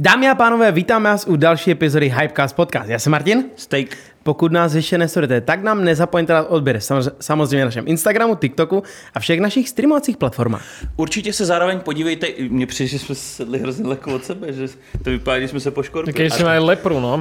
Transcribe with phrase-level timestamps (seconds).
[0.00, 2.88] Dámy a pánové, vítáme vás u další epizody Hypecast Podcast.
[2.88, 3.44] Já jsem Martin.
[3.56, 4.15] Steak.
[4.26, 6.80] Pokud nás ještě nesledujete, tak nám nezapomeňte dát odběr
[7.20, 8.82] samozřejmě- na našem Instagramu, TikToku
[9.14, 10.64] a všech našich streamovacích platformách.
[10.96, 14.68] Určitě se zároveň podívejte, mně přijde, že jsme sedli hrozně lehko od sebe, že
[15.04, 16.12] to vypadá, když jsme se poškorpili.
[16.14, 17.20] Keď si aj lepru, no.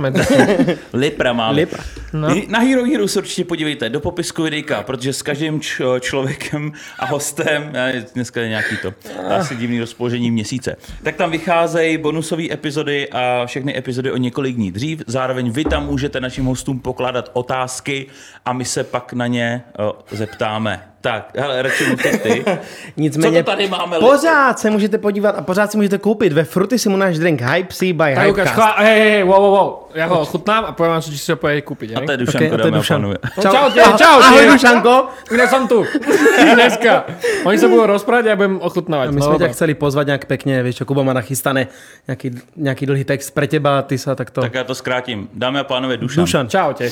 [0.94, 1.56] Lipra máme.
[1.56, 1.84] Lipra.
[2.14, 2.28] No.
[2.48, 7.06] Na Hero Hero se určitě podívejte do popisku videjka, protože s každým č- člověkem a
[7.06, 7.74] hostem,
[8.14, 8.94] dneska je nějaký to,
[9.30, 14.72] asi divný rozpoložení měsíce, tak tam vycházejí bonusové epizody a všechny epizody o několik dní
[14.72, 15.02] dřív.
[15.08, 18.08] Zároveň vy tam můžete našim hostům pokládat otázky
[18.46, 20.95] a my se pak na ně o, zeptáme.
[21.06, 22.34] Tak, hele, radši teď ty.
[22.98, 26.44] Nicméně Co to tady máme, pořád se můžete podívat a pořád si můžete koupit ve
[26.44, 28.54] Frutisimu náš drink Hype Sea by Tak ukáž, Hypecast.
[28.54, 28.76] chvá...
[28.82, 29.70] hej, hej, hej, wow, wow, wow.
[29.96, 32.08] Ja ho ochutnám a poviem vám, či si ho pôjde kúpiť, A hej?
[32.08, 32.98] to je Okay, Dušanko, a to je dámy a Dušan.
[33.00, 33.18] pánové.
[33.24, 34.16] No, čau ti, čau.
[34.20, 34.94] Ahoj Dušanko.
[35.40, 35.80] Inak som tu.
[36.36, 36.94] Dneska.
[37.48, 39.08] Oni sa budú rozprávať a ja budem ochutnávať.
[39.10, 39.48] My No, jsme dobre.
[39.48, 41.68] tě chceli pozvat nějak pěkně, víš čo, Kuba má nachystané
[42.08, 44.42] nějaký, nějaký dlhý text pre teba, ty sa takto...
[44.42, 45.30] Tak já to zkrátím.
[45.34, 46.24] Dámy a pánové, Dušan.
[46.24, 46.50] Dušan.
[46.50, 46.90] Čaute.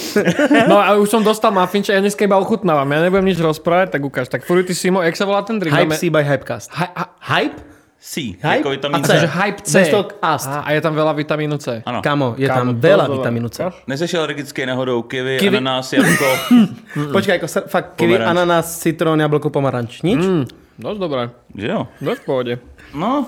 [0.68, 2.88] No a už som dostal mafinče, ja dneska iba ochutnávam.
[2.88, 4.28] Ja nebudem nič rozprávať, tak ukáž.
[4.28, 5.72] Tak Fruitissimo, jak sa volá ten drink?
[5.72, 6.70] Hype Sea by Hypecast.
[6.72, 7.58] Hi- hi- Hype?
[8.04, 8.60] C, Hype?
[8.60, 9.08] jako vitamín A C.
[9.08, 9.74] Takže Hype C.
[10.22, 10.48] Ast.
[10.52, 11.80] A, a je tam veľa vitamínu C.
[11.88, 12.04] Ano.
[12.04, 13.64] Kamo, je Kámo, tam veľa vitamínu C.
[13.64, 13.88] dobré.
[13.88, 15.58] Neseš alergický náhodou kiwi, Kiwi.
[15.64, 16.30] ananas, jabko.
[17.16, 18.28] Počkaj, ako fakt kiwi, Pomeranč.
[18.30, 20.04] ananas, citrón, jablko, pomaranč.
[20.04, 20.20] Nič?
[20.20, 20.44] Mm,
[20.76, 21.32] dosť dobré.
[21.56, 21.80] že jo?
[22.04, 22.54] Dosť v pohode.
[22.92, 23.24] No,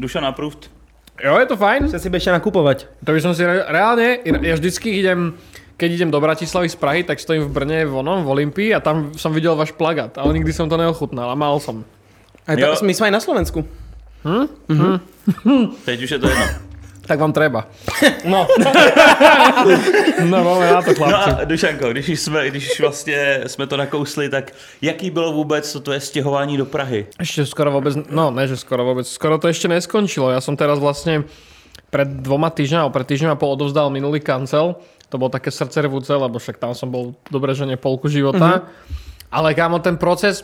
[0.00, 0.72] Dušan approved.
[1.14, 1.86] Jo, je to fajn.
[1.86, 2.88] Chce si ešte nakupovať.
[3.04, 5.36] To by som si re- reálne, ja vždycky idem,
[5.76, 8.80] keď idem do Bratislavy z Prahy, tak stojím v Brne v onom, v Olympii a
[8.80, 11.82] tam som videl váš plagát, ale nikdy som to neochutnal a mal som.
[12.46, 12.74] Aj Jo.
[12.74, 13.60] ta, my sme aj na Slovensku.
[15.84, 16.46] Teď už je to jedno.
[17.04, 17.68] Tak vám treba.
[18.24, 18.48] No.
[20.24, 21.30] no, máme na to, No chlapci.
[21.30, 26.00] a Dušanko, když jsme, když vlastně jsme to nakousli, tak jaký bylo vůbec to tvoje
[26.00, 27.06] stěhování do Prahy?
[27.20, 30.32] Ešte skoro vôbec, no ne, že skoro vôbec, skoro to ešte neskončilo.
[30.32, 31.28] Ja som teraz vlastne
[31.92, 34.80] pred dvoma týždňami, pred týždňom a pol odovzdal minulý kancel.
[35.12, 38.68] To bolo také srdce revúce, lebo však tam som bol dobre, že nie polku života.
[39.28, 40.42] Ale kámo, ten proces...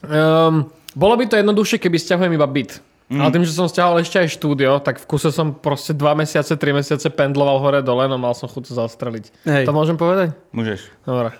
[0.00, 2.82] Um, bolo by to jednoduchšie, keby stiahujem iba byt.
[3.10, 6.54] Ale tým, že som stiahol ešte aj štúdio, tak v kuse som proste dva mesiace,
[6.54, 9.24] tri mesiace pendloval hore dole, no mal som chuť zastreliť.
[9.50, 9.64] Hej.
[9.66, 10.30] To môžem povedať?
[10.54, 10.80] Můžeš.
[11.02, 11.34] Dobre.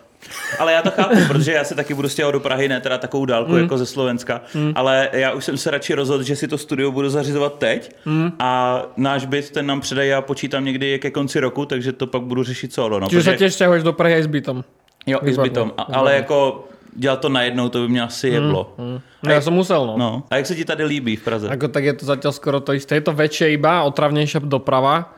[0.58, 3.24] Ale já to chápu, protože já se taky budu stěhovat do Prahy, ne teda takovou
[3.24, 3.58] dálku mm.
[3.58, 4.72] jako ze Slovenska, mm.
[4.74, 8.32] ale já už jsem se radši rozhodl, že si to studio budu zařizovat teď mm.
[8.38, 12.22] a náš byt ten nám předají, já počítám někdy ke konci roku, takže to pak
[12.22, 13.00] budu řešit solo.
[13.00, 14.64] No, Čiže protože- tiež stiahuješ do Prahy aj s bytom.
[15.06, 15.72] Jo, i s bytom.
[15.76, 18.74] A, ale jako dělat to najednou, to by mě asi jeblo.
[18.78, 19.00] Mm.
[19.20, 19.94] No ja som musel, no.
[20.00, 20.10] No.
[20.30, 21.46] A jak se ti tady líbí v Praze?
[21.48, 22.96] Ako tak je to zatiaľ skoro to isté.
[22.96, 25.12] Je to väčšie iba, otravnejšia doprava,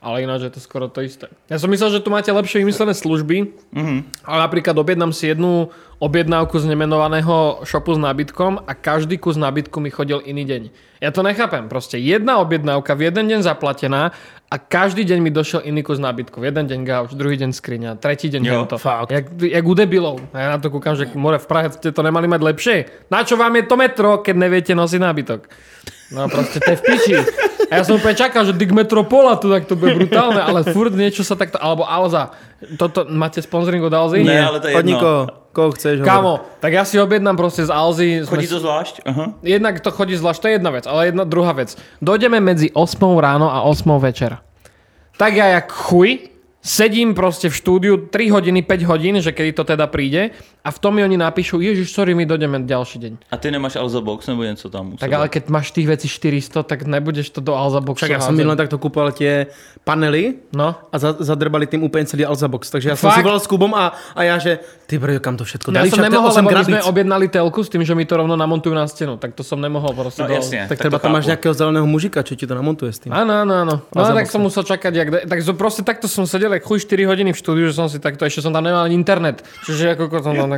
[0.00, 1.28] ale ináč je to skoro to isté.
[1.52, 4.24] Ja som myslel, že tu máte lepšie vymyslené služby, mm-hmm.
[4.24, 5.68] ale napríklad objednám si jednu
[6.00, 10.62] objednávku z nemenovaného shopu s nábytkom a každý kus nábytku mi chodil iný deň.
[11.04, 11.68] Ja to nechápem.
[11.68, 14.16] Proste jedna objednávka v jeden deň zaplatená
[14.48, 16.40] a každý deň mi došiel iný kus nábytku.
[16.40, 18.80] V jeden deň gauč, druhý deň skriňa, tretí deň Jo, hento.
[18.80, 19.12] fakt.
[19.12, 20.16] Jak, jak u debilov.
[20.32, 22.76] A ja na to kúkam, že more v Prahe ste to nemali mať lepšie.
[23.12, 25.40] Na čo vám je to metro, keď neviete nosiť nábytok?
[26.10, 27.12] No proste to je v piči.
[27.70, 30.90] A ja som úplne čakal, že Dig Metropola tu tak to bude brutálne, ale furt
[30.90, 32.34] niečo sa takto, alebo Alza.
[32.74, 34.26] Toto, máte sponsoring od Alzy?
[34.26, 34.90] Ne, ale to je Od jedno.
[34.90, 35.20] nikoho,
[35.54, 36.02] koho chceš.
[36.02, 38.26] Kámo, tak ja si objednám proste z Alzy.
[38.26, 39.06] Chodí to zvlášť?
[39.06, 39.38] Aha.
[39.46, 41.78] Jednak to chodí zvlášť, to je jedna vec, ale jedna druhá vec.
[42.02, 44.42] Dojdeme medzi 8 ráno a 8 večer.
[45.14, 46.29] Tak ja jak chuj,
[46.60, 50.78] sedím proste v štúdiu 3 hodiny, 5 hodín, že kedy to teda príde a v
[50.78, 53.12] tom mi oni napíšu, ježiš, sorry, my dojdeme ďalší deň.
[53.32, 54.92] A ty nemáš Alza Box nebo něco tam?
[54.92, 58.12] u Tak ale keď máš tých vecí 400, tak nebudeš to do Alza Boxu Však
[58.12, 59.48] ja som minule takto kúpal tie
[59.88, 60.76] panely No.
[60.92, 62.68] a za, zadrbali tým úplne celý Alza box.
[62.68, 63.24] Takže ja som si Fakt?
[63.24, 65.88] volal s Kubom a, a ja, že ty brjo, kam to všetko Ja dali?
[65.88, 68.20] som to je nemohol, 8 lebo my sme objednali telku s tým, že mi to
[68.20, 69.16] rovno namontujú na stenu.
[69.16, 70.36] Tak to som nemohol proste No do...
[70.36, 70.68] jasne.
[70.68, 73.16] Tak, tak treba tam máš nejakého zeleného mužika, čo ti to namontuje s tým.
[73.16, 73.74] Áno, áno, áno.
[73.96, 77.30] No tak som musel čakať, jak, tak proste takto som sedel, jak chuj 4 hodiny
[77.30, 79.46] v štúdiu, že som si takto, ešte som tam nemal ani internet.
[79.68, 80.50] Čiže ako som tam,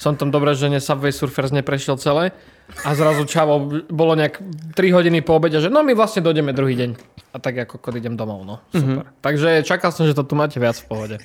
[0.00, 2.32] som tam dobre, že ne Subway Surfers neprešiel celé.
[2.80, 4.40] A zrazu čavo, bolo nejak
[4.72, 6.90] 3 hodiny po obede, že no my vlastne dojdeme druhý deň.
[7.34, 8.56] A tak ako idem domov, no.
[8.72, 9.04] Super.
[9.04, 9.20] Mm-hmm.
[9.20, 11.16] Takže čakal som, že to tu máte viac v pohode.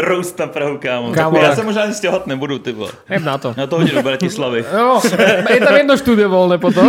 [0.00, 1.12] Roast na Prahu, kámo.
[1.12, 1.58] Kámo, já tak.
[1.58, 2.90] se možná ani stěhovat nebudu, ty vole.
[3.10, 3.54] Jem na to.
[3.56, 4.64] Na to hodinu do Bratislavy.
[4.80, 5.00] No,
[5.50, 6.88] je tam jedno štúdio voľné potom.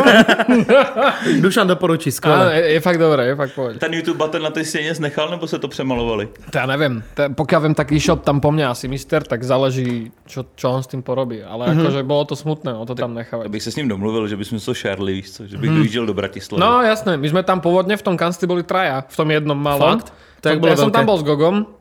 [1.44, 2.56] Dušan doporučí, skvelé.
[2.56, 3.76] je, je fakt dobré, je fakt pohode.
[3.80, 6.30] Ten YouTube button na tej stěně znechal, nebo se to přemalovali?
[6.52, 7.04] To ja neviem.
[7.18, 10.84] To, pokiaľ viem, tak išiel tam po mňa asi mister, tak záleží, čo, čo on
[10.84, 11.44] s tým porobí.
[11.44, 11.82] Ale mm-hmm.
[11.84, 13.46] akože bolo to smutné, o to tam nechávať.
[13.46, 15.48] Abych se s ním domluvil, že bychom to šerli, víš co?
[15.48, 16.60] Že bych dojížděl do Bratislavy.
[16.62, 20.00] No jasné, my sme tam pôvodne v tom kancli boli traja, v tom jednom malom.
[20.00, 20.14] Fakt?
[20.42, 21.81] Som, bolo ja som tam bol s Gogom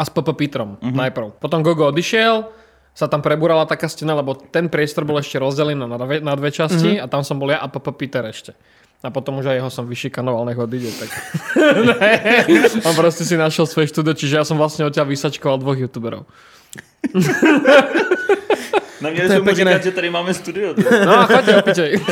[0.00, 0.96] a s PP Petrom mm-hmm.
[0.96, 1.28] najprv.
[1.36, 2.48] Potom Gogo odišiel,
[2.96, 6.48] sa tam prebúrala taká stena, lebo ten priestor bol ešte rozdelený na dve, na dve
[6.48, 7.04] časti mm-hmm.
[7.04, 8.56] a tam som bol ja a PP Peter ešte.
[9.00, 10.92] A potom už aj jeho som vyšikanoval, nech odíde.
[10.92, 11.08] Tak.
[12.88, 16.28] On proste si našiel svoje štúdio, čiže ja som vlastne odtiaľ vysačkoval dvoch youtuberov.
[19.00, 19.64] To je jsme mu pěkné.
[19.72, 20.74] říkat, že tady máme studio.
[21.06, 22.00] No a choďte opičej.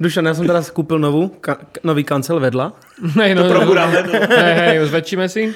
[0.00, 2.72] Dušan, já jsem teda koupil novou, ka, nový kancel vedla.
[3.20, 4.10] Hej, no, Proburáme to.
[4.36, 5.54] hej, hej, zväčšíme si.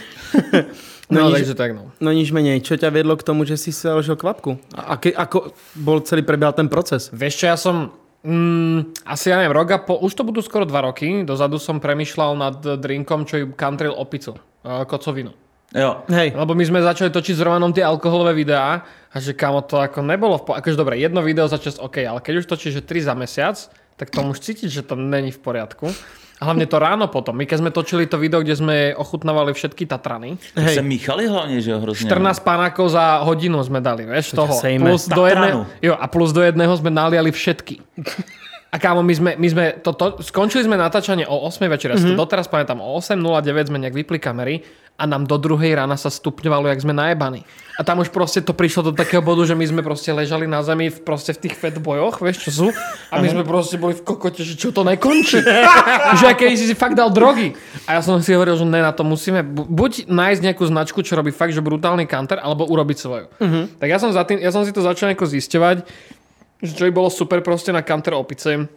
[1.10, 1.92] No, No, nič- takže tak no.
[2.00, 4.56] No nič menej, čo ťa viedlo k tomu, že si si založil kvapku?
[4.72, 7.12] A aký, ako bol celý prebiehal ten proces?
[7.12, 7.92] Vieš čo, ja som
[8.24, 11.84] mm, asi ja neviem, rok a po, už to budú skoro dva roky, dozadu som
[11.84, 15.36] premyšľal nad drinkom, čo ju kantril opicu, uh, kocovinu.
[15.72, 16.04] Jo.
[16.12, 19.80] Hej, Lebo my sme začali točiť s Romanom tie alkoholové videá a že kamo to
[19.80, 20.52] ako nebolo v po...
[20.52, 23.56] Akože dobre, jedno video za čas OK, ale keď už točíš že 3 za mesiac,
[23.96, 25.88] tak to už cítiť, že to není v poriadku.
[26.42, 27.38] A hlavne to ráno potom.
[27.38, 30.64] My keď sme točili to video, kde sme ochutnávali všetky Tatrany, Hej.
[30.64, 30.74] hej.
[30.74, 32.10] Se míchali hlavně, že jo, hrozně.
[32.10, 34.50] 14 panákov za hodinu sme dali, vieš, toho.
[34.50, 34.90] sejme.
[34.90, 37.78] Plus do, jedného, jo, a plus do jedného sme naliali všetky.
[38.72, 42.16] A kámo, my sme, my sme to, to, skončili sme natáčanie o 8 večera, mm-hmm.
[42.16, 44.64] to doteraz pamätám, o 8.09 sme nejak vypli kamery
[44.96, 47.44] a nám do druhej rána sa stupňovalo, jak sme najebaní.
[47.76, 50.64] A tam už proste to prišlo do takého bodu, že my sme proste ležali na
[50.64, 52.66] zemi v, proste v tých fat bojoch, vieš čo sú?
[53.12, 55.44] A my sme proste boli v kokote, že čo to nekončí.
[56.20, 57.52] že keď si si fakt dal drogy.
[57.84, 61.04] A ja som si hovoril, že ne, na to musíme bu- buď nájsť nejakú značku,
[61.04, 63.26] čo robí fakt, že brutálny kanter, alebo urobiť svoju.
[63.80, 65.76] Tak ja som, za tým, ja som si to začal nejako zisťovať,
[66.62, 68.70] čo by bolo super proste na kanter opice.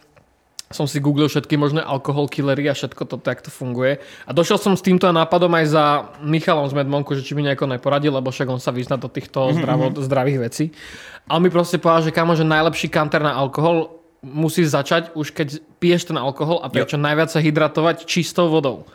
[0.73, 4.01] Som si googlil všetky možné alkohol killery a všetko to, tak to funguje.
[4.25, 5.85] A došiel som s týmto nápadom aj za
[6.25, 9.53] Michalom z Medmonku, že či mi nejako neporadil, lebo však on sa vyzná do týchto
[9.53, 10.73] zdravo, zdravých vecí.
[11.29, 15.37] A on mi proste povedal, že kámo, že najlepší kanter na alkohol musí začať už
[15.37, 18.89] keď piješ ten alkohol a prečo najviac sa hydratovať čistou vodou.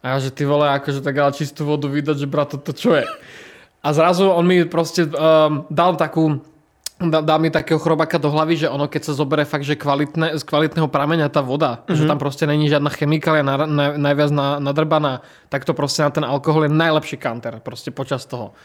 [0.00, 2.96] A ja, že ty vole, akože tak ale čistú vodu vydať, že brat, to čo
[2.96, 3.04] je?
[3.84, 6.40] A zrazu on mi proste um, dal takú
[7.00, 10.40] dá, dá mi takého chrobaka do hlavy, že ono keď sa zoberie fakt, že kvalitné,
[10.40, 11.96] z kvalitného prameňa tá voda, mm-hmm.
[11.96, 15.20] že tam proste není žiadna chemikália na, na, najviac na, nadrbaná,
[15.52, 18.56] tak to proste na ten alkohol je najlepší kanter proste počas toho.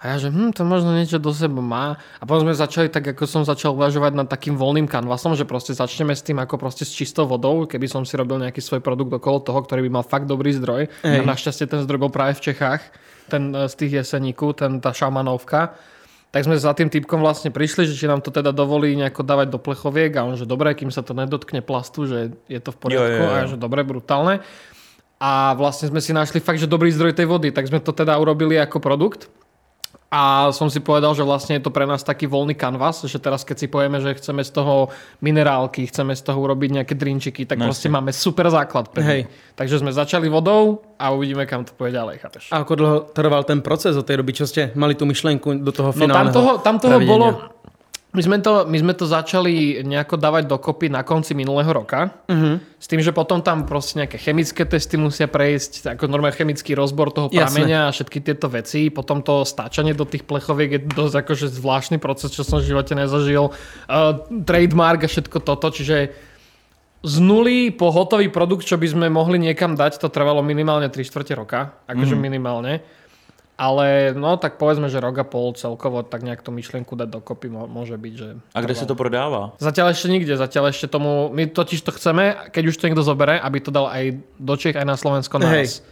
[0.00, 2.00] A ja, že hm, to možno niečo do seba má.
[2.16, 5.76] A potom sme začali tak, ako som začal uvažovať nad takým voľným kanvasom, že proste
[5.76, 9.12] začneme s tým ako proste s čistou vodou, keby som si robil nejaký svoj produkt
[9.12, 10.88] okolo toho, ktorý by mal fakt dobrý zdroj.
[11.04, 12.80] A našťastie ten zdroj bol práve v Čechách,
[13.28, 15.76] ten e, z tých jeseníku, ten, tá šamanovka.
[16.30, 19.50] Tak sme za tým typkom vlastne prišli, že či nám to teda dovolí nejako dávať
[19.50, 22.78] do plechoviek a on, že dobre, kým sa to nedotkne plastu, že je to v
[22.78, 23.34] poriadku Jo, jo, jo.
[23.34, 24.46] a ja, že dobre, brutálne.
[25.18, 28.14] A vlastne sme si našli fakt, že dobrý zdroj tej vody, tak sme to teda
[28.16, 29.26] urobili ako produkt.
[30.10, 33.46] A som si povedal, že vlastne je to pre nás taký voľný kanvas, že teraz
[33.46, 34.90] keď si povieme, že chceme z toho
[35.22, 38.90] minerálky, chceme z toho urobiť nejaké drinčiky, tak No proste máme super základ.
[38.90, 39.06] pevný.
[39.06, 39.20] Hej.
[39.54, 42.44] Takže sme začali vodou a uvidíme, kam to pôjde ďalej, chápeš?
[42.50, 45.70] A ako dlho trval ten proces od tej doby, čo ste mali tú myšlenku do
[45.70, 47.14] toho No tam finálneho toho, tam toho pravidenia?
[47.14, 47.28] bolo...
[48.10, 52.10] My sme, to, my sme to začali nejako dávať dokopy na konci minulého roka.
[52.26, 52.58] Uh-huh.
[52.58, 57.14] S tým, že potom tam proste nejaké chemické testy musia prejsť, ako normálne chemický rozbor
[57.14, 58.90] toho prameňa a všetky tieto veci.
[58.90, 62.98] Potom to stáčanie do tých plechoviek je dosť akože zvláštny proces, čo som v živote
[62.98, 63.54] nezažil.
[63.86, 66.10] Uh, trademark a všetko toto, čiže
[67.00, 71.00] z nuly po hotový produkt, čo by sme mohli niekam dať, to trvalo minimálne 3
[71.00, 71.78] čtvrte roka.
[71.86, 72.20] Akože mm.
[72.20, 72.84] minimálne.
[73.60, 77.52] Ale no tak povedzme, že rok a pol celkovo tak nejak tú myšlienku dať dokopy
[77.52, 78.40] môže byť, že...
[78.56, 79.52] A kde se to prodává?
[79.60, 81.28] Zatiaľ ešte nikde, zatiaľ ešte tomu...
[81.28, 84.80] My totiž to chceme, keď už to niekto zobere, aby to dal aj do Čech,
[84.80, 85.84] aj na Slovensko naraz.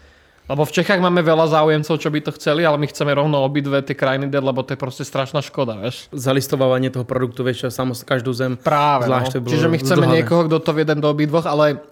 [0.48, 3.84] Lebo v Čechách máme veľa záujemcov, čo by to chceli, ale my chceme rovno obidve
[3.84, 6.08] tie krajiny dať, lebo to je proste strašná škoda, vieš.
[6.08, 8.56] Zalistovávanie toho produktu, vieš, samo, každú zem.
[8.56, 9.52] Práve, Zvlášť to no.
[9.52, 10.16] Čiže my chceme zdlhavé.
[10.24, 11.84] niekoho, kto to vie dať do obidvoch, ale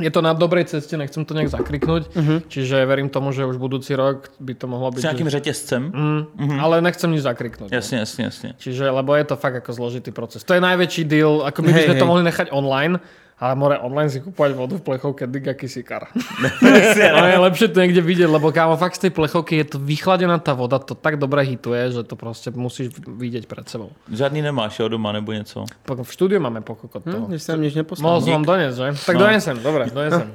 [0.00, 2.02] je to na dobrej ceste, nechcem to nejak zakriknúť.
[2.10, 2.38] Uh-huh.
[2.50, 5.00] Čiže verím tomu, že už budúci rok by to mohlo byť...
[5.00, 5.34] S nějakým že...
[5.38, 5.82] řetězcem?
[5.94, 6.58] mm, uh-huh.
[6.58, 7.70] Ale nechcem nič zakriknúť.
[7.70, 7.76] no.
[7.76, 8.50] Jasně, jasně, jasně.
[8.58, 10.44] Čiže, lebo je to fakt ako zložitý proces.
[10.44, 12.10] To je najväčší deal, ako my by Hej, sme to hej.
[12.10, 12.98] mohli nechať online,
[13.34, 16.06] ale more online si kúpovať vodu v plechovke, diga kysikar.
[17.18, 20.38] Ale je lepšie to niekde vidieť, lebo kámo, fakt z tej plechovky je to vychladená
[20.38, 23.90] tá voda, to tak dobre hituje, že to proste musíš vidieť pred sebou.
[24.06, 25.64] Žádný nemáš, jo, doma nebo něco?
[26.02, 27.26] V štúdiu máme pokokot toho.
[27.26, 28.20] Hm, sa nič Mohol neposlal.
[28.22, 28.86] som doniesť, že?
[29.06, 29.20] Tak No.
[29.26, 30.26] donesem, dobre, donesem.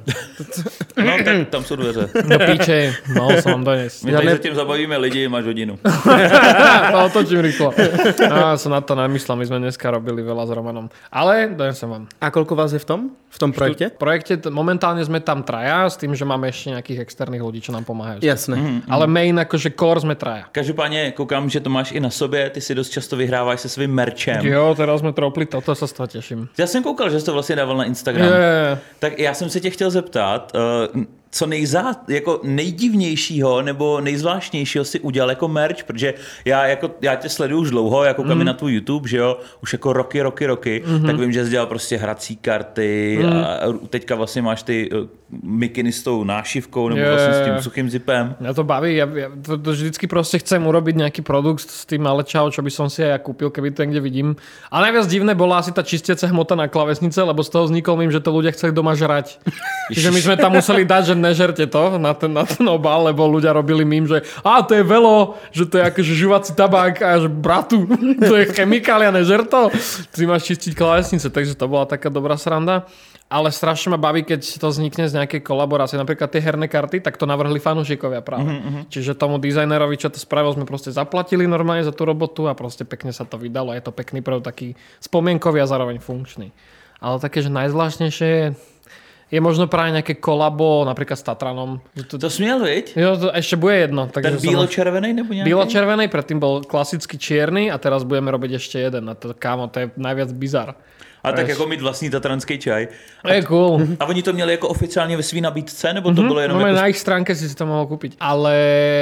[1.00, 2.08] No tak tam jsou dveře.
[2.28, 4.04] Do píče, mohol som vám doniesť.
[4.04, 5.78] My tady zatím zabavíme lidi, máš hodinu.
[6.92, 7.72] to otočím rýchlo.
[8.28, 10.86] No, som na to nemyslel, my sme dneska robili veľa s Romanom.
[11.08, 12.04] Ale donesem vám.
[12.20, 13.14] A koľko vás je v tom?
[13.30, 13.94] V tom projekte?
[13.94, 17.70] V projekte momentálne sme tam traja, s tým, že máme ešte nejakých externých ľudí, čo
[17.70, 18.26] nám pomáhajú.
[18.26, 18.58] Jasné.
[18.58, 18.80] Mm.
[18.90, 20.50] Ale main akože core sme traja.
[20.50, 23.94] Každopádně koukám, že to máš i na sobě, ty si dost často vyhráváš se svým
[23.94, 24.42] merčem.
[24.42, 26.48] Jo, teraz sme tropli, toto sa z toho teším.
[26.58, 28.26] Já jsem koukal, že jsi to vlastně dával na Instagram.
[28.26, 28.78] Je.
[28.98, 35.00] Tak já jsem se tě chtěl zeptat, uh, co nejzá, jako nejdivnějšího nebo nejzvláštnějšího si
[35.00, 38.44] udělal jako merch, protože já, jako, já tě sleduju už dlouho, jako mm.
[38.44, 41.06] na tvůj YouTube, že jo, už jako roky, roky, roky, mm-hmm.
[41.06, 43.32] tak vím, že jsi dělal prostě hrací karty mm.
[43.32, 43.58] a
[43.88, 45.06] teďka vlastně máš ty uh,
[45.42, 48.34] mikiny s tou nášivkou nebo je, vlastně s tím suchým zipem.
[48.40, 52.06] Mňa to baví, ja, ja to, to vždycky prostě chcem urobiť nejaký produkt s tým
[52.06, 54.36] ale čau, čo by som si aj ja kúpil, keby to niekde vidím.
[54.70, 58.10] A najviac divné bola asi tá čistiaca hmota na klavesnice, lebo z toho vznikol mým,
[58.10, 59.38] že to ľudia chceli doma žrať.
[59.94, 63.30] Čiže my sme tam museli dať, že nežerte to na ten, na ten obal, lebo
[63.30, 67.22] ľudia robili mým, že a to je velo, že to je akože žuvací tabák a
[67.22, 67.86] že bratu,
[68.28, 69.70] to je chemikália, nežer to.
[70.10, 72.86] Ty máš čistiť klávesnice, takže to bola taká dobrá sranda.
[73.30, 75.94] Ale strašne ma baví, keď to vznikne z nejakej kolaborácie.
[75.94, 78.50] Napríklad tie herné karty, tak to navrhli fanúšikovia práve.
[78.50, 78.90] Mm-hmm.
[78.90, 82.82] Čiže tomu dizajnerovi, čo to spravil, sme proste zaplatili normálne za tú robotu a proste
[82.82, 83.70] pekne sa to vydalo.
[83.70, 86.50] Je to pekný produkt, taký spomienkový a zároveň funkčný.
[86.98, 88.46] Ale také, že najzvláštnejšie je
[89.30, 91.78] je možno práve nejaké kolabo, napríklad s Tatranom.
[91.94, 92.98] To, to smiel, veď?
[92.98, 94.10] Jo, to ešte bude jedno.
[94.10, 95.46] Ten bílo-červený nebo nejaký?
[95.46, 99.06] Bílo-červený, predtým bol klasický čierny a teraz budeme robiť ešte jeden.
[99.06, 100.74] A to, kámo, to je najviac bizar.
[101.24, 102.88] A tak jako mít vlastní tatranský čaj.
[103.24, 103.80] A, je cool.
[104.00, 106.26] A oni to měli jako oficiálně ve svý nabídce, nebo to mm-hmm.
[106.26, 106.80] bylo jenom no, jako...
[106.80, 108.16] Na ich stránke si si to mohol kúpiť.
[108.20, 108.54] Ale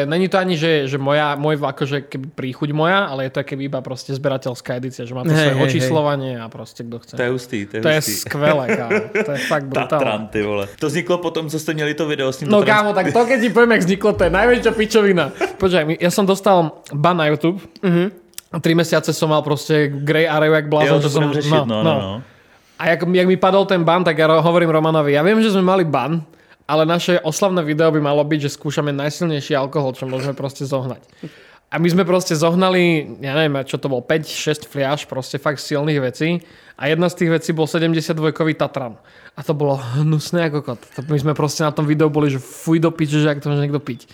[0.07, 3.71] není to ani, že, že moja, môj akože keby príchuť moja, ale je to keby
[3.71, 6.43] iba proste zberateľská edícia, že má to svoje hey, očíslovanie hey.
[6.43, 7.15] a proste kto chce.
[7.15, 8.13] To je hustý, to je To hustý.
[8.13, 9.01] je skvelé, kámo.
[9.15, 10.05] To je fakt brutálne.
[10.05, 10.65] Tatran, ty vole.
[10.79, 13.39] To vzniklo potom, co jste měli to video s tím No kámo, tak to keď
[13.41, 15.25] ti poviem, jak vzniklo, to je najväčšia pičovina.
[15.59, 17.61] Počkaj, ja som dostal ban na YouTube.
[17.83, 18.07] Mm-hmm.
[18.49, 20.97] Tri mesiace som mal proste grey area jak blázon.
[20.99, 21.95] Jo, to som, řešiť, no, no, no.
[22.01, 22.13] no.
[22.79, 25.67] A jak, jak mi padol ten ban, tak ja hovorím Romanovi, ja viem, že sme
[25.67, 26.23] mali ban,
[26.65, 31.03] ale naše oslavné video by malo byť, že skúšame najsilnejší alkohol, čo môžeme proste zohnať.
[31.69, 36.01] A my sme proste zohnali, ja neviem, čo to bol, 5-6 fliaž, proste fakt silných
[36.01, 36.41] vecí.
[36.81, 38.97] A jedna z tých vecí bol 72-kový Tatran.
[39.37, 40.81] A to bolo hnusné ako kot.
[41.13, 43.69] My sme proste na tom videu boli, že fuj do piče, že ak to môže
[43.69, 44.09] niekto piť.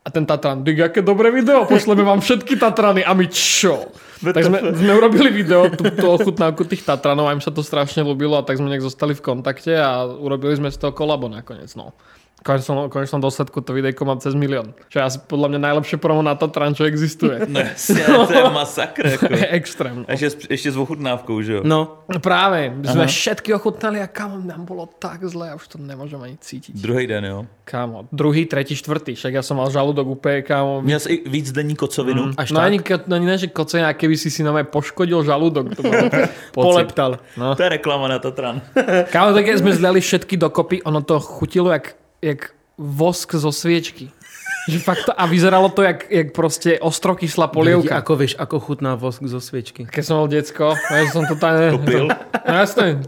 [0.00, 3.04] A ten Tatran, dig, aké dobré video, pošleme vám všetky Tatrany.
[3.04, 3.92] A my čo?
[4.20, 8.04] tak sme, sme urobili video, tú, tú ochutnávku tých Tatranov a im sa to strašne
[8.04, 11.72] ľúbilo a tak sme nejak zostali v kontakte a urobili sme z toho kolabo nakoniec.
[11.72, 11.96] No
[12.40, 14.72] konečnom, konečnom dôsledku to videjko mám cez milión.
[14.88, 17.36] Čo je asi podľa mňa najlepšie promo na Tatran, čo existuje.
[18.10, 19.04] No to je masakr.
[19.14, 19.30] Ako.
[19.30, 19.94] je extrém.
[20.02, 20.06] No.
[20.08, 21.62] Ešte, ešte s ochutnávkou, že jo?
[21.62, 22.02] No.
[22.18, 23.12] Práve, sme Aha.
[23.12, 26.74] všetky ochutnali a kamo, nám bolo tak zle, a už to nemôžem ani cítiť.
[26.74, 27.38] Druhý den, jo?
[27.64, 30.82] Kámo, druhý, tretí, štvrtý, však ja som mal žalúdok úplne, kámo.
[30.82, 32.32] Měl si víc denní kocovinu?
[32.32, 32.66] Mm, až no tak?
[32.66, 32.78] ani,
[33.14, 35.78] ani ne, že kocovina, keby si si nové poškodil žalúdok.
[35.78, 35.82] To
[36.56, 37.22] Poleptal.
[37.38, 37.54] No.
[37.54, 38.58] To je reklama na Tatran.
[39.14, 44.12] kámo, tak keď sme zliali všetky dokopy, ono to chutilo jak, jak vosk zo sviečky.
[44.68, 47.96] Že fakt to, a vyzeralo to jak, jak proste ostrokyslá polievka.
[47.96, 49.88] Ako vieš, ako chutná vosk zo sviečky.
[49.88, 51.80] Keď som bol decko, ja som to tam...
[51.80, 52.12] Kopil?
[52.44, 53.00] No jasne.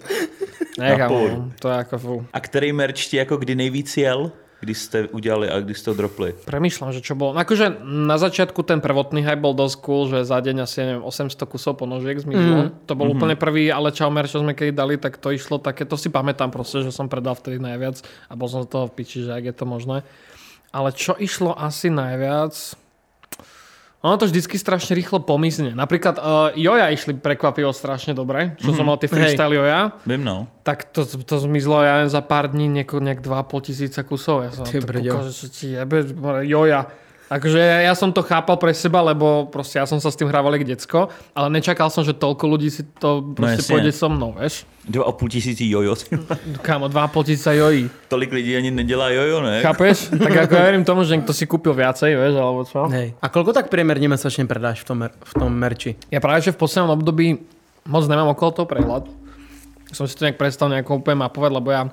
[0.81, 2.15] Nechám, to je ako fú.
[2.33, 4.33] A který merch ti jako kdy nejvíc jel?
[4.63, 6.39] Když ste udělali a když ste to dropli?
[6.47, 7.35] Premýšľam, že čo bolo.
[7.35, 11.35] Akože na začiatku ten prvotný hype bol dosť cool, že za deň asi neviem, 800
[11.51, 12.71] kusov ponožiek zmizlo.
[12.71, 12.87] Mm.
[12.87, 13.19] To bol mm-hmm.
[13.19, 16.15] úplne prvý, ale čau merch, čo sme keď dali, tak to išlo také, to si
[16.15, 19.35] pamätám proste, že som predal vtedy najviac a bol som z toho v piči, že
[19.35, 20.07] ak je to možné.
[20.71, 22.55] Ale čo išlo asi najviac,
[24.03, 25.79] ono to vždycky strašne rýchlo pomizne.
[25.79, 28.77] Napríklad uh, Joja išli prekvapivo strašne dobre, čo mm-hmm.
[28.77, 29.59] som mal tie freestyle Hej.
[29.63, 29.81] Joja.
[30.03, 30.51] Viem no.
[30.67, 34.43] Tak to, to zmizlo ja za pár dní nieko, nejak 2,5 tisíca kusov.
[34.43, 36.03] Ja som Ty tak kúkal, že ti jebe,
[36.43, 36.91] Joja.
[37.33, 40.53] Akože ja som to chápal pre seba, lebo proste ja som sa s tým hrával
[40.53, 41.01] ako decko,
[41.33, 44.69] ale nečakal som, že toľko ľudí si to no proste no, pôjde so mnou, vieš.
[44.85, 45.97] 2,5 tisíci jojo.
[46.67, 47.89] Kámo, 2,5 tisíca jojí.
[48.13, 49.65] Tolik lidí ani nedelá jojo, ne?
[49.65, 50.13] Chápeš?
[50.13, 52.85] Tak ako ja verím tomu, že niekto si kúpil viacej, vieš, alebo čo?
[52.93, 53.17] Hej.
[53.17, 55.97] A koľko tak priemerne mesačne predáš v tom, v tom merči?
[56.13, 57.41] Ja práve, že v poslednom období
[57.89, 59.09] moc nemám okolo toho prehľad.
[59.97, 61.89] Som si to nejak prestal nejako úplne mapovať, lebo ja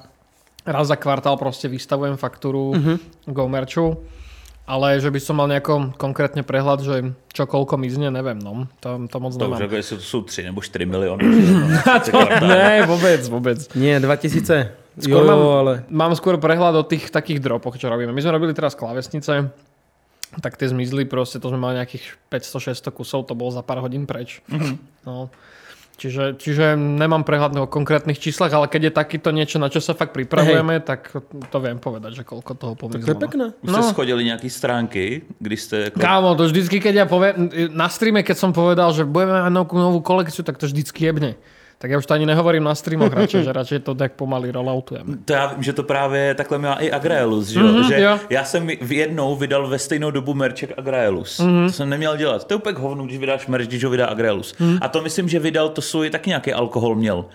[0.68, 2.98] raz za kvartál proste vystavujem faktúru uh-huh.
[3.32, 3.96] Go Merchu
[4.70, 6.96] ale že by som mal nejako konkrétne prehľad, že
[7.34, 8.70] čo koľko mizne, neviem, no.
[8.86, 9.66] To, to moc to nemám.
[9.66, 11.26] To sú, sú 3 nebo 4 milióny.
[12.06, 13.58] to, ne, vôbec, vôbec.
[13.74, 14.78] Nie, 2000.
[15.00, 15.74] Skôr jo, mám, ale...
[15.90, 18.14] mám skôr prehľad o tých takých dropoch, čo robíme.
[18.14, 19.50] My sme robili teraz klávesnice,
[20.38, 24.06] tak tie zmizli proste, to sme mali nejakých 500-600 kusov, to bolo za pár hodín
[24.06, 24.46] preč.
[24.46, 24.76] Mm-hmm.
[25.10, 25.34] No.
[26.00, 29.92] Čiže, čiže nemám prehľad o konkrétnych číslach, ale keď je takýto niečo, na čo sa
[29.92, 30.88] fakt pripravujeme, Hej.
[30.88, 31.12] tak
[31.52, 33.04] to viem povedať, že koľko toho pomizlo.
[33.04, 33.46] Tak to je pekné.
[33.60, 33.84] Už no.
[33.84, 35.78] ste schodili nejaké stránky, kdy ste...
[35.92, 36.00] Ako...
[36.00, 39.76] Kámo, to vždycky, keď ja poviem, na streame, keď som povedal, že budeme mať novú,
[39.76, 41.36] novú kolekciu, tak to vždycky jebne
[41.80, 45.24] tak ja už to ani nehovorím na streamoch radšej, že radšej to tak pomaly rolloutujem.
[45.24, 48.20] To já vím, že to právě takhle má i Agraelus, že, mm-hmm, že jo.
[48.30, 51.40] já jsem v jednou vydal ve stejnou dobu merček Agraelus.
[51.40, 51.66] Mm-hmm.
[51.66, 52.48] To jsem neměl dělat.
[52.48, 54.56] To je úplně hovnu, když vydáš merch, když ho vydá Agraelus.
[54.60, 54.78] Mm-hmm.
[54.82, 57.26] A to myslím, že vydal to svůj tak nějaký alkohol měl.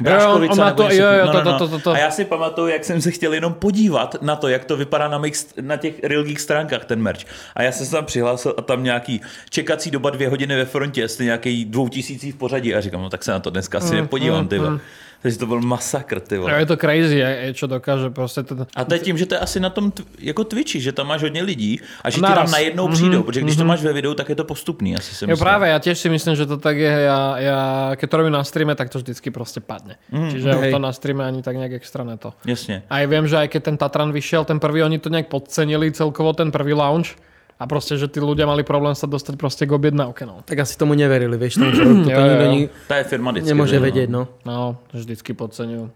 [0.00, 1.58] Bráškovica, on má nebo to- něco jo, jo, takového.
[1.58, 4.36] to- to- to- to- A já si pamatuju, jak jsem se chtěl jenom podívat na
[4.36, 7.20] to, jak to vypadá na, mých, na těch Real stránkách, ten merch.
[7.54, 9.20] A já jsem se tam přihlásil a tam nějaký
[9.50, 12.74] čekací doba dvě hodiny ve frontě, jste nějaký dvou tisící v pořadí.
[12.74, 14.80] A říkám, no tak se na to dneska asi nepodívám, ty vole.
[15.22, 16.60] Takže to byl masakr, ty vole.
[16.60, 17.20] je to crazy,
[17.52, 18.66] čo dokáže proste ten...
[18.76, 21.22] A to je tím, že to je asi na tom jako Twitchi, že tam máš
[21.22, 22.52] hodně lidí a že ti tam Naraz.
[22.52, 25.36] najednou přijdou, protože když to máš ve videu, tak je to postupný, asi si Jo,
[25.36, 26.88] práve, ja tiež si myslím, že to tak je.
[26.88, 27.58] Ja, ja
[27.96, 30.00] keď to robím na streame, tak to vždycky proste padne.
[30.08, 30.72] Mm, Čiže hej.
[30.72, 32.32] to na streame ani tak nejak extra ne to.
[32.46, 32.82] Jasně.
[32.90, 35.92] A ja viem, že aj keď ten Tatran vyšiel, ten prvý, oni to nejak podcenili
[35.92, 37.14] celkovo, ten prvý launch.
[37.60, 40.24] A proste, že tí ľudia mali problém sa dostať proste k objednávke.
[40.24, 43.04] No, Tak asi tomu neverili, vieš, tomu, že to Jo, jo, nikto ni- Ta je
[43.04, 43.48] firma vždycky.
[43.52, 44.22] nemôže že jo, vedieť, no.
[44.48, 45.90] no vždycky podceňujú.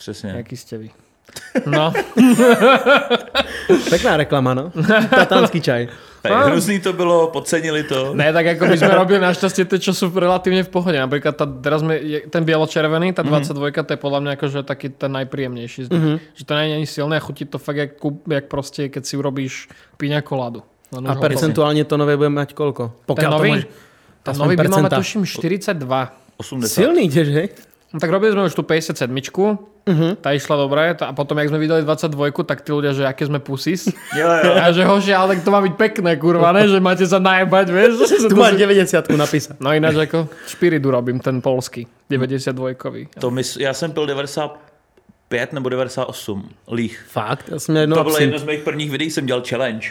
[0.00, 0.30] Přesně.
[0.36, 0.88] Jaký ste vy?
[1.66, 1.92] No,
[3.90, 4.64] Pekná reklama, no.
[5.10, 5.88] Tatanský čaj.
[6.24, 8.16] Tak, hrozný to bylo, podcenili to.
[8.16, 10.96] ne, tak ako my sme robili našťastie tie, čo sú relatívne v pohode.
[10.96, 12.00] Napríklad tá, teraz sme,
[12.32, 13.52] ten bielo-červený, tá 22,
[13.84, 16.24] to je podľa mňa akože taký ten najpríjemnejší z nich.
[16.40, 17.92] Že to nie je ani silné a chutí to fakt jak,
[18.24, 19.68] jak proste, keď si urobíš
[20.00, 20.64] piňa koládu.
[20.94, 22.94] Len A percentuálne to nové bude mať koľko?
[23.02, 23.66] Ten Pokiaľ to nový, môže...
[24.22, 25.78] ten nový by mal mať tuším 42.
[26.38, 26.66] 80.
[26.66, 27.48] Silný ideš, hej?
[27.94, 30.18] No tak robili sme už tú 57 uh-huh.
[30.18, 33.38] tá išla dobre a potom, jak sme videli 22 tak tí ľudia, že aké sme
[33.38, 33.86] pusis.
[34.18, 34.52] Jo, jo.
[34.58, 36.66] A že hoši, ale tak to má byť pekné, kurva, ne?
[36.66, 37.92] Že máte sa najebať, vieš?
[38.30, 39.54] Tu máš 90 napísať.
[39.62, 43.14] No ináč ako Špiridu robím, ten polský, 92-kový.
[43.22, 44.63] To mys, já jsem pil 95
[45.52, 47.04] nebo 98 líh.
[47.08, 47.48] Fakt?
[47.48, 49.88] Ja som jedno To bylo jedno z mých prvních videí, jsem dělal challenge.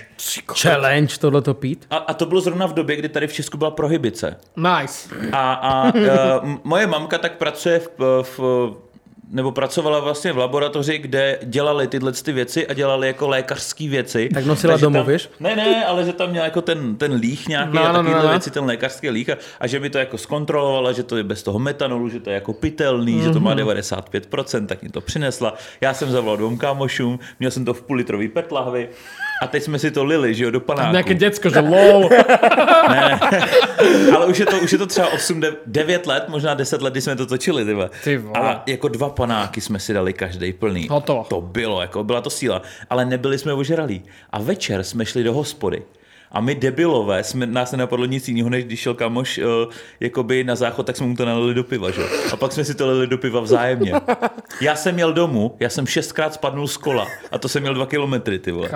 [0.61, 1.85] Challenge tohleto pít.
[1.89, 4.37] A, a to bylo zrovna v době, kdy tady v Česku byla prohibice.
[4.55, 5.09] Nice.
[5.31, 5.93] A, a
[6.43, 8.39] uh, moje mamka tak pracuje v, v
[9.31, 14.29] nebo pracovala vlastně v laboratoři, kde dělali tyhle ty věci a dělali jako lékařské věci.
[14.33, 15.29] Tak nosila Takže domů, tam, víš?
[15.39, 17.99] Ne, ne, ale že tam měla jako ten, ten líh nějaký No, a no, no,
[17.99, 18.29] takovýhle no.
[18.29, 21.43] věci, ten lékařský líh a, a že mi to jako zkontrolovala, že to je bez
[21.43, 23.23] toho metanolu, že to je jako pitelný, mm-hmm.
[23.23, 25.53] že to má 95%, tak mi to přinesla.
[25.81, 28.89] Já jsem zavolal dvou kámošům, měl jsem to v půl litrový pet lahvi
[29.43, 30.95] a teď jsme si to lili, že jo, do panáku.
[30.95, 32.07] Nejaké decko, že lol.
[34.15, 37.01] Ale už je to, už je to třeba 8, 9 let, možná 10 let, kdy
[37.01, 37.89] jsme to točili, tyhle.
[38.03, 38.39] Ty vole.
[38.39, 40.87] A jako dva panáky jsme si dali každý plný.
[40.89, 41.25] Hotovo.
[41.29, 42.61] To bylo, jako byla to síla.
[42.89, 44.03] Ale nebyli jsme ožralí.
[44.29, 45.83] A večer jsme šli do hospody.
[46.33, 49.45] A my debilové, jsme, nás nenapadlo nic jiného, než když šel kamoš uh,
[49.99, 52.01] jakoby na záchod, tak jsme mu to nalili do piva, že?
[52.33, 53.93] A pak jsme si to lili do piva vzájemně.
[54.61, 57.85] Já jsem jel domů, já jsem šestkrát spadnul z kola a to jsem měl dva
[57.85, 58.69] kilometry, ty vole.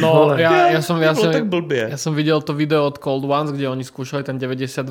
[0.00, 1.92] No, ja, ja, som, ja, som, tak blbie.
[1.92, 4.88] ja som videl to video od Cold Ones, kde oni skúšali ten 92%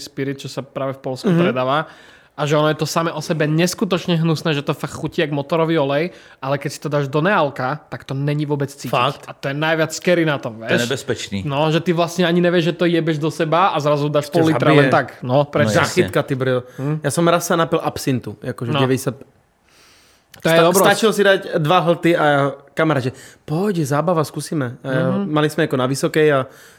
[0.00, 1.42] spirit, čo sa práve v Polsku mm-hmm.
[1.44, 1.84] predáva.
[2.32, 5.28] A že ono je to samé o sebe neskutočne hnusné, že to fakt chutí jak
[5.30, 6.04] motorový olej,
[6.38, 8.88] ale keď si to dáš do nealka, tak to není vôbec cítiť.
[8.88, 9.28] Fakt?
[9.28, 10.88] A to je najviac scary na tom, To je vieš?
[10.88, 11.38] nebezpečný.
[11.42, 14.48] No, že ty vlastne ani nevieš, že to jebeš do seba a zrazu dáš pol
[14.48, 15.20] litra len tak.
[15.20, 15.76] No, presne.
[15.76, 16.64] No, Zachytka, ty bril.
[17.04, 18.80] Ja som raz sa napil absintu, akože No.
[18.80, 19.12] 90...
[20.32, 20.82] to je Sta- dobro.
[20.82, 22.24] Stačilo si dať dva hlty a
[22.72, 23.12] kamarát, že
[23.44, 24.80] pôjde, zábava, skúsime.
[24.80, 26.38] Ja, Mali sme ako na vysokej a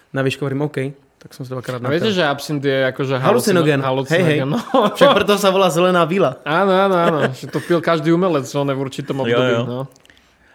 [0.10, 0.78] na výšku hovorím, OK,
[1.24, 3.80] tak som si dvakrát A viete, že absint je akože Halucinogen.
[3.80, 4.28] halucinogen.
[4.28, 4.40] Hej, hej.
[4.44, 4.60] No.
[4.92, 6.44] Však preto sa volá zelená vila.
[6.44, 7.20] Áno, áno, áno.
[7.32, 9.52] Že to pil každý umelec, on je v určitom období.
[9.56, 9.64] jo.
[9.64, 9.80] No.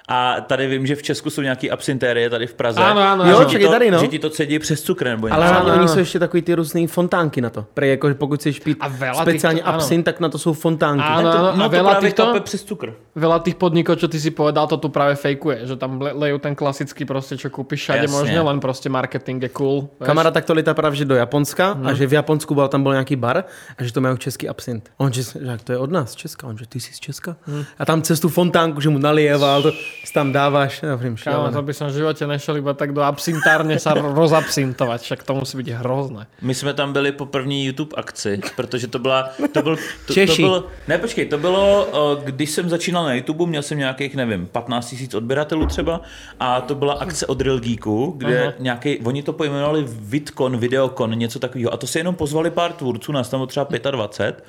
[0.09, 2.81] A tady vím, že v Česku jsou nějaký absintérie tady v Praze.
[2.81, 3.99] Áno, áno, A Jo, že ti je to, tady, no.
[3.99, 5.37] Že ti to cedí přes cukr nebo něco.
[5.37, 5.77] Ale áno.
[5.77, 7.69] oni sú ešte takový tie rôzne fontánky na to.
[7.77, 11.05] Pre ako, pokud chceš veľa speciálne týchto- absint, tak na to sú fontánky.
[11.05, 12.89] Áno, to, áno, no a to veľa právě týchto, přes cukr.
[13.17, 15.69] veľa tých podnikov, čo ty si povedal, to tu práve fejkuje.
[15.69, 18.17] Že tam le- lejú ten klasický proste, čo kúpiš všade Jasne.
[18.17, 19.93] možne, len proste marketing je cool.
[20.01, 20.09] vieš.
[20.09, 23.13] Kamarát takto lietá práve že do Japonska a že v Japonsku bol, tam bol nejaký
[23.21, 23.45] bar
[23.77, 24.89] a že to majú český absint.
[24.97, 26.47] On že, to je od nás, Česka.
[26.49, 27.37] On že ty si z Česka?
[27.79, 29.71] A tam cez tú fontánku, že mu nalieval, to
[30.05, 30.81] si tam dávaš.
[30.83, 31.55] Ja hovorím, Kámo, šialené.
[31.55, 35.55] to by som v živote nešiel iba tak do absintárne sa rozabsintovať, však to musí
[35.59, 36.27] byť hrozné.
[36.43, 40.13] My jsme tam byli po první YouTube akci, protože to byla, to byl, to, to
[40.15, 40.43] Češi.
[40.43, 41.89] bylo, ne počkej, to bylo,
[42.25, 46.01] když jsem začínal na YouTube, měl jsem nějakých, nevím, 15 tisíc odběratelů třeba
[46.41, 48.53] a to byla akce od Real Geeku, kde Aha.
[48.59, 53.13] nějaký, oni to pojmenovali VidCon, Videocon, něco takového a to se jenom pozvali pár tvůrců,
[53.13, 54.45] nás tam bylo třeba 25,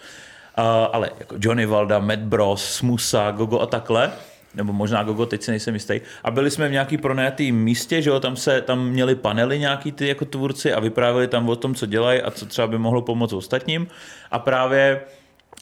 [0.57, 4.11] uh, ale jako Johnny Valda, Matt Bros, Smusa, Gogo a takhle,
[4.55, 6.01] nebo možná Gogo, teď si nejsem jistý.
[6.23, 9.91] A byli jsme v nějaký pronajatý místě, že jo, tam se, tam měli panely nějaký
[9.91, 13.01] ty jako tvůrci a vyprávěli tam o tom, co dělají a co třeba by mohlo
[13.01, 13.87] pomoct ostatním.
[14.31, 15.01] A právě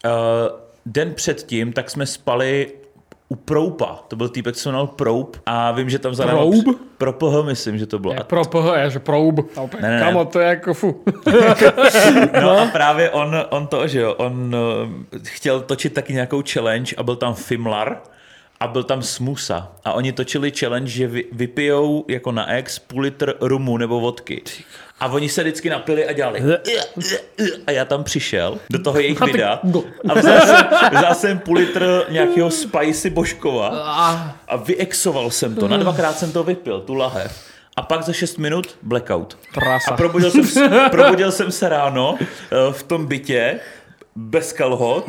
[0.06, 0.12] uh,
[0.86, 2.72] den předtím, tak jsme spali
[3.30, 4.00] u Proupa.
[4.08, 6.38] To byl týpek, co jmenoval Proup a vím, že tam za náma...
[6.38, 6.82] Proub?
[6.98, 8.14] Propoho, myslím, že to bylo.
[8.14, 9.58] Je A pro PH, je, že proub.
[9.58, 10.00] Ne, ne, ne.
[10.00, 11.04] Kamo, to je ako fu.
[12.42, 16.96] No a právě on, on to, že jo, on uh, chtěl točit taky nějakou challenge
[16.98, 18.02] a byl tam Fimlar
[18.60, 19.72] a byl tam smusa.
[19.86, 24.42] A oni točili challenge, že vy, vypijou jako na ex půl litr rumu nebo vodky.
[25.00, 26.42] A oni se vždycky napili a dělali.
[27.68, 29.60] A já tam přišel do toho jejich videa
[30.10, 33.68] a vzal jsem, vzal jsem půl litr nějakého spicy božkova
[34.48, 35.68] a vyexoval jsem to.
[35.68, 37.44] Na dvakrát jsem to vypil, tu lahev.
[37.76, 39.38] A pak za 6 minut blackout.
[39.54, 39.92] Prasa.
[39.92, 42.26] A probudil jsem, se- probudil jsem se ráno eh,
[42.74, 43.60] v tom bytě
[44.16, 45.06] bez kalhot.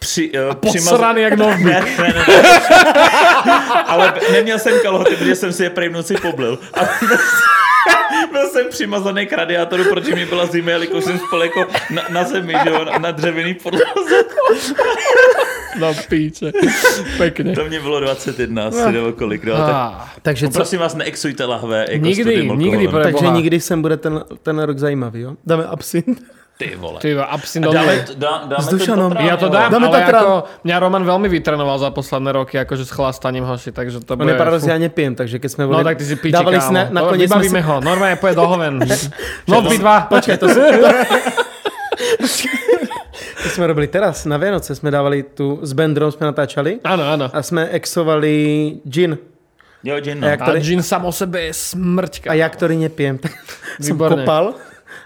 [0.00, 1.64] Při, uh, Posraný jak nový.
[1.64, 2.42] ne, ne, ne, ne.
[3.86, 6.58] Ale neměl jsem kalhoty, protože jsem si je prej v noci poblil.
[6.74, 6.80] A
[8.32, 12.24] byl, jsem přimazaný k radiátoru, protože mi byla zima, jelikož jsem spal jako na, na
[12.24, 14.24] zemi, že jo, na, na dřevěný podlaze.
[15.78, 16.52] No píče.
[17.18, 17.54] Pekne.
[17.54, 19.52] To mě bylo 21 asi, nebo kolik, no.
[19.56, 20.08] Tak, Ah.
[20.22, 24.24] Takže, no, co, prosím vás, neexujte lahve jako Nikdy, nikdy, takže nikdy sem bude ten,
[24.42, 25.34] ten rok zajímavý, jo?
[25.46, 26.22] Dáme absint.
[26.60, 27.00] Ty vole.
[27.00, 29.10] Ty jo, absint A do dáme, dá, dáme S ten Dušanom.
[29.16, 30.20] Tatran, Ja to dám, Dáme ale Tatran.
[30.20, 30.32] ako,
[30.68, 34.36] mňa Roman veľmi vytrenoval za posledné roky, akože s chlastaním hoši, takže to On bude...
[34.36, 36.68] paradox, já nepijem, takže keď jsme No boli, tak ty si piči, dávali kámo.
[36.68, 38.74] si na, To nakoniec jsme Vybavíme si, ho, normálne poje do hoven.
[39.48, 40.00] No, dva.
[40.12, 40.68] Počkaj, to jsme,
[43.42, 47.26] to jsme robili teraz, na Vianoce jsme dávali tu, s Bendrom jsme natáčali Áno, áno.
[47.32, 48.34] a jsme exovali
[48.84, 49.18] gin.
[49.84, 50.46] Jo, gin, A jak no.
[50.46, 52.28] A ktorý- gin sám o sebe je smrť.
[52.28, 53.32] A já, který nepijem, tak
[53.80, 54.16] Výborně.
[54.16, 54.54] kopal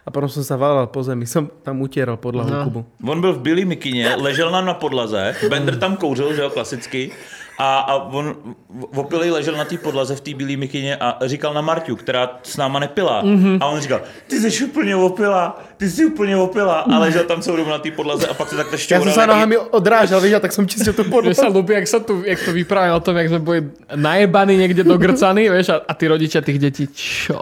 [0.06, 2.64] a potom jsem se válel po zemi, jsem tam utěral podlahu No.
[2.64, 2.84] Kubu.
[3.08, 7.10] On byl v bílý mikině, ležel nám na podlaze, Bender tam kouřil, že jo, klasicky,
[7.58, 8.34] a, a on
[8.68, 12.38] v- opilý ležel na té podlaze v té bílé mikině a říkal na Marťu, která
[12.42, 13.22] s náma nepila.
[13.22, 13.38] Mhm.
[13.38, 13.58] Mm-hmm.
[13.62, 16.80] A on říkal, ty jsi úplně opila, ty jsi úplně opila.
[16.80, 19.04] A ležel tam celou dobu na té podlaze a pak se takhle Já šťoural.
[19.04, 21.62] jsem se nohami odrážel, víš, a tak jsem čistil tu Mne sa podlahu.
[21.62, 23.60] ľúbi, jak sa tu, jak to vypráva o tom, jak sme boli
[23.94, 27.38] najebaní niekde do grcaní, vieš, a, a tí rodičia tých detí, čo?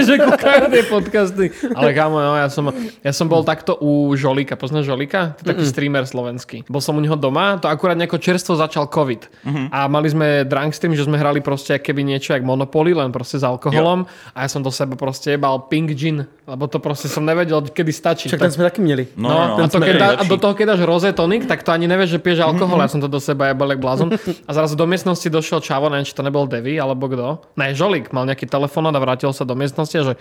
[0.00, 1.44] Že kúkajú tie podcasty.
[1.76, 4.56] Ale kámo, no, ja som, ja som bol takto u Žolika.
[4.56, 5.36] Poznáš Žolika?
[5.36, 6.64] To je taký streamer slovenský.
[6.64, 9.28] Bol som u neho doma, to akurát nejako čerstvo začal COVID.
[9.68, 13.36] A mali sme drunk stream, že sme hrali proste keby niečo jak Monopoly, len proste
[13.36, 14.08] s alkoholom.
[14.32, 17.92] A ja som do seba proste jebal pink gin, lebo to proste som nevedel, kedy
[17.92, 18.26] stačí.
[18.28, 19.04] Však Tak- ten jsme taky měli.
[19.16, 21.46] No, No, no, no, a, to keď dá, a do toho keď dáš rosé tonik,
[21.46, 22.80] tak to ani nevieš, že piješ alkohol.
[22.80, 24.08] Ja som to do seba jebal jak blázon.
[24.48, 27.44] A zrazu do miestnosti došiel čavo, neviem, či to nebol Devi alebo kto.
[27.54, 30.14] Ne, Žolík mal nejaký telefonát a vrátil sa do miestnosti a že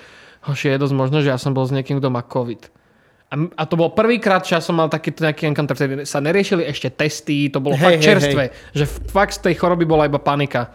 [0.50, 2.74] hoši, je dosť možné, že ja som bol s niekým, kto má COVID.
[3.30, 6.66] A, a to bol prvýkrát, čo ja som mal takýto nejaký encounter, vtedy sa neriešili
[6.66, 8.44] ešte testy, to bolo Hej, fakt hej, čerstvé.
[8.74, 10.74] Že f- fakt z tej choroby bola iba panika.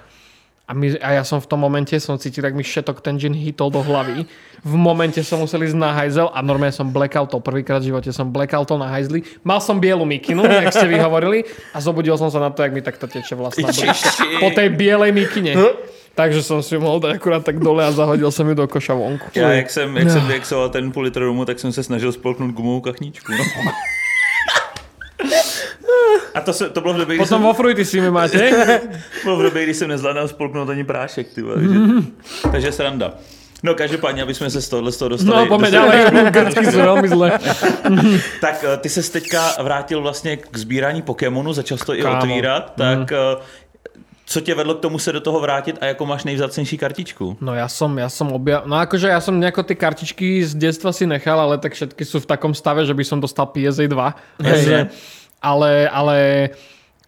[0.65, 3.37] A, my, a ja som v tom momente som cítil, jak mi všetok ten gin
[3.37, 4.25] hitol do hlavy.
[4.65, 7.45] V momente som musel ísť na hajzel a normálne som blackoutol.
[7.45, 9.29] Prvýkrát v živote som blackoutol na hajzli.
[9.45, 12.73] Mal som bielu mikinu, jak ste vy hovorili, a zobudil som sa na to, jak
[12.73, 13.69] mi takto teče vlastná.
[14.41, 15.53] Po tej bielej mikine.
[16.15, 18.95] Takže som si ju mohol dať akurát tak dole a zahodil som ju do koša
[18.95, 19.27] vonku.
[19.35, 22.51] Já, jak jsem, jak jsem vyexoval ten půl litr rumu, tak jsem se snažil spolknout
[22.51, 23.33] gumovou kachničku.
[23.33, 23.45] No.
[26.35, 28.51] A to, se, to bylo v době, Potom jsem, vo fruity si mi máte.
[29.25, 31.35] bylo v době, kdy jsem nezvládal spolknout ani prášek.
[31.35, 31.79] Ty, vole, takže,
[32.53, 33.15] takže sranda.
[33.65, 35.37] No každopádně, aby jsme se z tohohle z toho dostali.
[35.37, 35.99] No, poďme ďalej.
[36.37, 37.29] Grcky sú veľmi zle.
[38.45, 42.73] Tak eh, ty se teďka vrátil vlastně k sbírání Pokémonu, začal jsi to i otvírat,
[42.77, 43.17] tak eh,
[44.27, 47.37] co tě vedlo k tomu se do toho vrátit a jako máš nejvzácnější kartičku?
[47.41, 48.65] No ja som, ja som obja...
[48.65, 52.25] No akože ja som nejako tie kartičky z detstva si nechal, ale tak všetky sú
[52.25, 54.41] v takom stave, že by som dostal PSA 2.
[54.41, 54.77] Takže,
[55.45, 56.17] ale, ale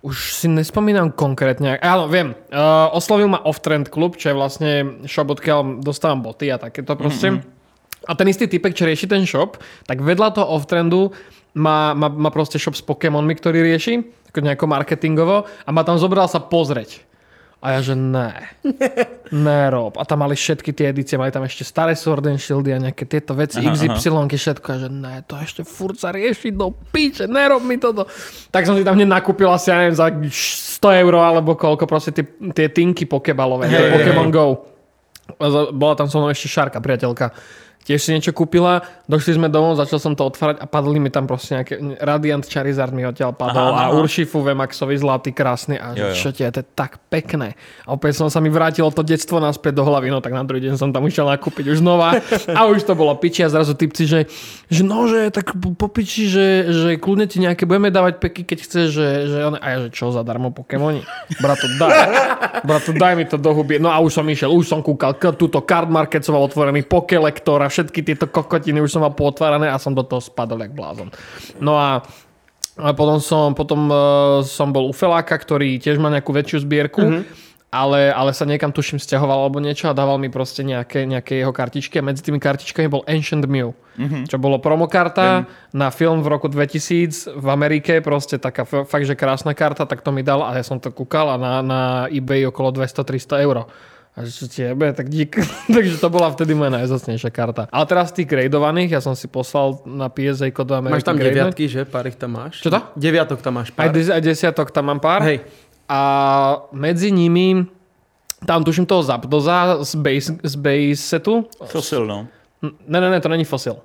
[0.04, 1.80] už si nespomínam konkrétne.
[1.80, 2.36] Áno, viem.
[2.52, 4.70] Uh, oslovil ma Off-Trend Club, čo je vlastne
[5.08, 7.32] shop, odkiaľ dostávam boty a takéto proste.
[7.32, 8.06] Mm-hmm.
[8.06, 11.10] A ten istý typek, čo rieši ten shop, tak vedľa toho off-trendu
[11.56, 15.96] má, má, má proste shop s Pokémonmi, ktorý rieši, ako nejako marketingovo a ma tam
[15.96, 17.02] zobral sa pozrieť.
[17.64, 18.36] A ja, že ne.
[19.32, 19.96] Nerob.
[19.96, 23.08] A tam mali všetky tie edície, mali tam ešte staré Sword and Shieldy a nejaké
[23.08, 24.66] tieto veci, Aha, XY, všetko.
[24.70, 28.04] A že ne, to ešte furt sa rieši do piče, nerob mi toto.
[28.52, 32.12] Tak som si tam hneď nakúpil asi, ja neviem, za 100 eur alebo koľko, proste
[32.12, 34.36] tie, tie tinky pokebalové, hey, Pokémon hej.
[34.36, 34.44] Go.
[35.74, 37.32] Bola tam so mnou ešte Šárka, priateľka.
[37.86, 41.30] Tiež si niečo kúpila, došli sme domov, začal som to otvárať a padli mi tam
[41.30, 41.78] proste nejaké...
[42.02, 44.02] Radiant Charizard mi odtiaľ padol Aha, a aha.
[44.02, 46.18] Urshifu Vemaxovi zlatý, krásny a Jo, jo.
[46.18, 47.54] čo tie, to je tak pekné.
[47.86, 50.66] A opäť som sa mi vrátilo to detstvo naspäť do hlavy, no tak na druhý
[50.66, 52.18] deň som tam išiel nakúpiť už znova
[52.58, 54.26] a už to bolo piči a zrazu typci, že,
[54.66, 58.42] že no, že tak po- po piči, že, že kľudne ti nejaké budeme dávať peky,
[58.42, 61.06] keď chceš, že, že one, a ja, že čo zadarmo Pokémoni?
[61.38, 61.94] Bratu, daj.
[62.66, 63.78] Bratu, daj mi to do huby.
[63.78, 67.62] No a už som išiel, už som kúkal, túto card market som mal otvorený, Pokelektor
[67.62, 71.12] a všetky tieto kokotiny už som mal pootvárané a som do toho spadol jak blázon.
[71.60, 72.00] No a
[72.76, 77.00] a potom som, potom, uh, som bol u Feláka, ktorý tiež má nejakú väčšiu zbierku.
[77.00, 77.24] Mm-hmm.
[77.72, 81.52] ale, ale sa niekam tuším stiahoval alebo niečo a dával mi proste nejaké, nejaké jeho
[81.52, 84.30] kartičky a medzi tými kartičkami bol Ancient Mew, mm-hmm.
[84.30, 85.44] čo bolo promokarta
[85.76, 90.14] na film v roku 2000 v Amerike, proste taká fakt, že krásna karta, tak to
[90.14, 93.68] mi dal a ja som to kúkal a na, na eBay okolo 200-300 eur.
[94.16, 95.36] A že čo ti jebe, tak dík.
[95.76, 97.68] Takže to bola vtedy moja najzacnejšia karta.
[97.68, 100.96] Ale teraz z tých gradovaných, ja som si poslal na PSA do Ameriky.
[100.96, 101.52] Máš tam gradenúť.
[101.52, 101.80] deviatky, že?
[101.84, 102.64] Pár ich tam máš.
[102.64, 102.80] Čo to?
[102.96, 103.92] Deviatok tam máš Aj, pár.
[103.92, 105.20] des, aj desiatok tam mám pár.
[105.20, 105.44] Hej.
[105.84, 106.00] A
[106.72, 107.68] medzi nimi
[108.48, 111.44] tam tuším toho Zapdoza z base, z base setu.
[111.68, 112.24] Fosil, no.
[112.88, 113.76] Ne, ne, ne, to není fosil.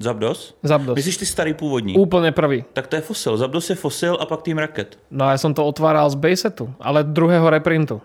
[0.00, 0.54] Zabdos?
[0.62, 0.96] Zapdos.
[0.96, 1.98] Myslíš ty starý původní?
[1.98, 2.64] Úplne prvý.
[2.72, 3.36] Tak to je fosil.
[3.36, 4.94] Zabdos je fosil a pak Team Rocket.
[5.10, 7.98] No a ja som to otváral z base setu, ale druhého reprintu.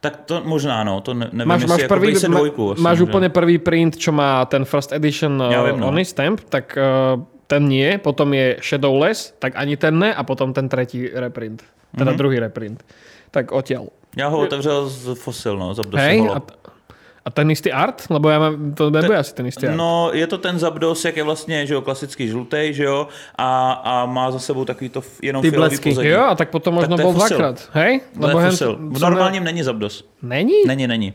[0.00, 1.00] Tak to možná, no.
[1.00, 2.62] To ne, nevím, Máš, máš, jako prvý, ma, dvojku.
[2.72, 3.04] asi, máš že?
[3.04, 5.88] úplne prvý print, čo má ten first edition Ja uh, viem, no.
[5.88, 10.52] ony stamp, tak uh, ten nie, potom je Shadowless, tak ani ten ne a potom
[10.52, 11.64] ten tretí reprint.
[11.96, 12.18] Teda Mhm.
[12.18, 12.84] druhý reprint.
[13.30, 13.88] Tak odtiaľ.
[14.16, 15.74] Já ho otevřel z fosil, no.
[15.74, 16.40] Zabdos Hej, a,
[17.26, 18.06] a ten istý art?
[18.06, 19.74] Lebo ja mám, to nebude asi ten istý art.
[19.74, 23.72] No, je to ten Zabdos, jak je vlastně, že jo, klasický žlutý, že jo, a,
[23.82, 25.90] a má za sebou takový to jenom Ty blesky.
[25.90, 26.08] pozadí.
[26.08, 27.58] Jo, a tak potom možno je bol dvakrát.
[27.74, 28.00] Hej?
[28.14, 28.94] Je hen-.
[28.94, 30.06] V normálním není Zabdos.
[30.22, 30.62] Není?
[30.66, 31.10] Není, není.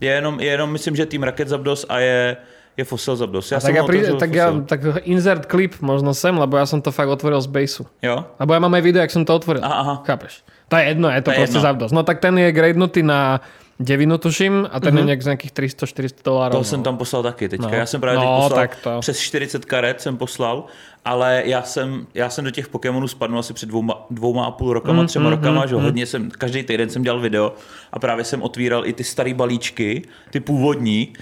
[0.00, 2.36] Je jenom, je jenom myslím, že tým Rocket Zabdos a je,
[2.78, 3.50] je fosil Zabdos.
[3.50, 6.78] Já A tak, ja otevřel tak, ja, tak insert klip možno sem, lebo ja som
[6.78, 7.82] to fakt otvoril z baseu.
[7.98, 8.22] Jo?
[8.38, 9.58] Lebo ja mám aj video, jak som to otvoril.
[9.66, 9.94] Aha, aha.
[10.06, 10.46] Chápeš?
[10.70, 11.66] To je jedno, je to, To je proste jedno.
[11.66, 11.90] zavdos.
[11.90, 13.42] No tak ten je gradenutý na
[13.80, 16.52] devinu, tuším, a ten je nejak z nejakých 300-400 dolárov.
[16.52, 16.64] To no.
[16.64, 17.66] jsem tam poslal taky teďka.
[17.68, 17.74] No.
[17.74, 19.00] Já jsem právě No, teď poslal tak to.
[19.00, 20.64] přes 40 karet jsem poslal,
[21.04, 24.72] ale já jsem, já jsem do těch Pokémonů spadnul asi před dvouma, dvouma a půl
[24.72, 27.52] rokama, Mm, třema rokama, že jo, hodně jsem, každý týden jsem dělal video
[27.92, 31.12] a právě jsem otvíral i ty staré balíčky, ty původní,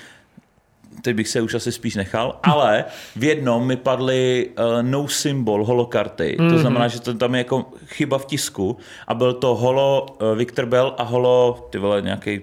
[1.07, 2.85] teď bych se už asi spíš nechal, ale
[3.17, 6.51] v jednom mi padly uh, no symbol holokarty, Mhm.
[6.51, 10.39] to znamená, že to tam je jako chyba v tisku a byl to holo uh,
[10.39, 12.41] Victor Bell a holo, ty vole, nějaký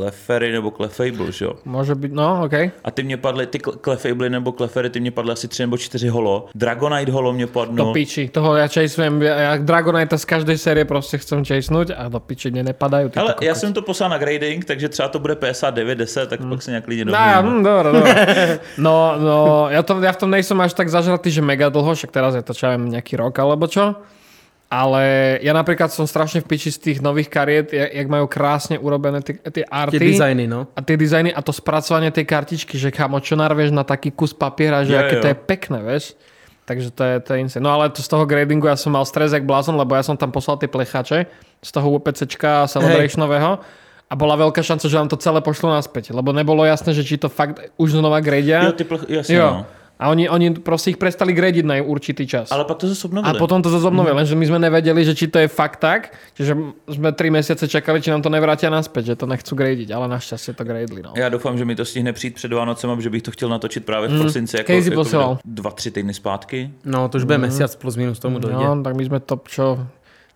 [0.00, 1.52] Clefairy nebo Clefable, že jo?
[1.64, 2.54] Môže byť, no, OK.
[2.84, 6.08] A ty mě padly, ty Clefable nebo Clefairy, ty mě padly asi tři nebo čtyři
[6.08, 6.46] holo.
[6.54, 7.92] Dragonite holo mě Do padnul.
[7.92, 8.28] piči.
[8.28, 12.62] Toho ja chaseujem, ja, Dragonite z každej série proste chcem chasenúť a do piči mne
[12.74, 13.08] nepadajú.
[13.10, 16.40] Ty Ale já jsem to poslal na grading, takže třeba to bude PSA 910, tak
[16.48, 17.42] pak se nějak lidi No, domluvíme.
[17.42, 18.10] hm, dobre, dobre.
[18.78, 22.10] No, no, ja, to, ja v tom nejsom až tak zažratý, že mega dlho, však
[22.10, 23.94] teraz je to čo viem, nejaký rok alebo čo.
[24.72, 29.22] Ale ja napríklad som strašne v piči z tých nových kariet, jak majú krásne urobené
[29.22, 30.00] tie, tie arty.
[30.00, 30.66] Tie dizajny, no.
[30.74, 34.34] A tie dizajny a to spracovanie tej kartičky, že kamo, čo narvieš na taký kus
[34.34, 35.22] papiera, že Jo, aké jo.
[35.22, 36.04] to je pekné, vieš.
[36.64, 37.62] Takže to je, to je insane.
[37.62, 40.16] No ale to z toho gradingu ja som mal stres jak blázon, lebo ja som
[40.16, 41.28] tam poslal tie plechače
[41.60, 43.60] z toho UPCčka celebrationového.
[44.04, 46.12] A bola veľká šanca, že vám to celé pošlo naspäť.
[46.16, 48.64] Lebo nebolo jasné, že či to fakt už znova gradia.
[48.68, 49.48] Jo, ty plech, jasně, Jo.
[49.50, 49.66] no.
[50.04, 52.52] A oni, oni proste ich prestali gradiť na určitý čas.
[52.52, 53.40] Ale pak to zase a obnovili.
[53.40, 56.52] potom to zase obnovili, lenže my sme nevedeli, že či to je fakt tak, čiže
[56.92, 60.52] sme 3 mesiace čakali, či nám to nevrátia naspäť, že to nechcú gradiť, ale našťastie
[60.52, 61.00] to gradili.
[61.00, 61.16] No.
[61.16, 64.08] Já doufám, že mi to stihne přijít před Vánocem, že bych to chtěl natočit právě
[64.08, 66.70] v prosinci, jako, jako dva, tři týdny zpátky.
[66.84, 68.56] No, to už bude mesiac plus minus tomu dojde.
[68.56, 69.86] no, tak my sme to čo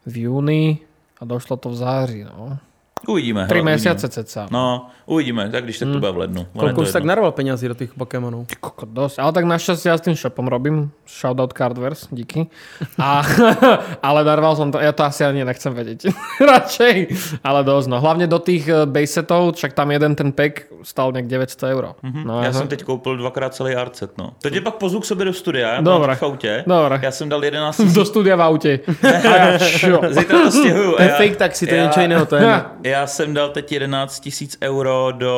[0.07, 0.79] v júni
[1.21, 2.25] a došlo to v září.
[2.25, 2.59] No.
[3.09, 3.49] Uvidíme.
[3.49, 4.47] 3 hele, mesiace ceca.
[4.53, 6.43] No, uvidíme, tak když tak to bude v lednu.
[6.53, 8.45] Koľko už tak narval peňazí do tých Pokémonov?
[8.61, 9.17] Koko, dosť.
[9.17, 10.93] Ale tak našťastie ja s tým shopom robím.
[11.09, 12.53] Shoutout Cardverse, díky.
[13.01, 13.25] A,
[14.09, 16.13] ale narval som to, ja to asi ani nechcem vedieť.
[16.53, 16.97] Radšej.
[17.41, 17.97] Ale dosť, no.
[17.97, 21.95] Hlavne do tých eh, base setov, však tam jeden ten pack stal nejak 900 eur.
[22.25, 24.33] No, Já ja jsem teď koupil dvakrát celý art set, no.
[24.43, 26.15] To tě pak pozvu k sobě do studia, já Dobre.
[26.17, 26.65] V autě.
[26.67, 26.99] Dobre.
[27.03, 28.79] Já jsem dal 11 do studia v aute.
[29.03, 30.01] A ja čo?
[30.11, 30.93] Zítra to stěhuju.
[30.97, 32.45] To je fake taxi, to je niečo iného, to je...
[32.85, 35.35] Já jsem dal teď 11 tisíc euro do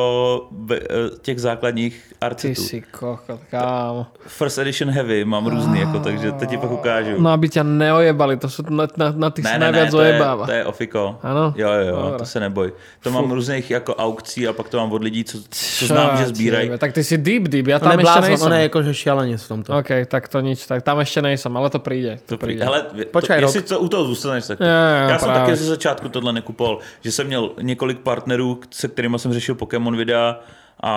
[1.21, 2.61] těch základních Ty arcetů.
[2.61, 4.05] si kokot, kámo.
[4.27, 7.21] First edition heavy mám různý, jako, takže teď ti pak ukážu.
[7.21, 10.01] No aby ťa neojebali, to sú na, na, na tých ne, sa ne, ne, to
[10.01, 10.13] je,
[10.45, 11.17] to je ofiko.
[11.23, 11.53] Ano?
[11.55, 12.73] Jo, jo, jo, to se neboj.
[13.03, 16.17] To mám různých jako aukcí a pak to mám od lidí, co, co Čo znám,
[16.19, 16.77] že jebe?
[16.77, 18.45] Tak ty si deep deep, ja tam ešte nejsem.
[18.47, 19.69] on je akože šialenec v tomto.
[19.79, 22.19] OK, tak to nič, tak tam ešte nejsem, ale to príde.
[22.27, 22.59] To, To príde.
[22.59, 22.65] přijde.
[22.67, 23.49] Hele, Počkej to, rok.
[23.55, 24.63] jestli to u toho zůstaneš, tak to.
[24.63, 28.87] Jo, jo, Já jsem taky ze začátku tohle nekupoval, že jsem měl několik partnerů, se
[28.87, 30.39] kterými jsem řešil Pokémon videa
[30.83, 30.91] a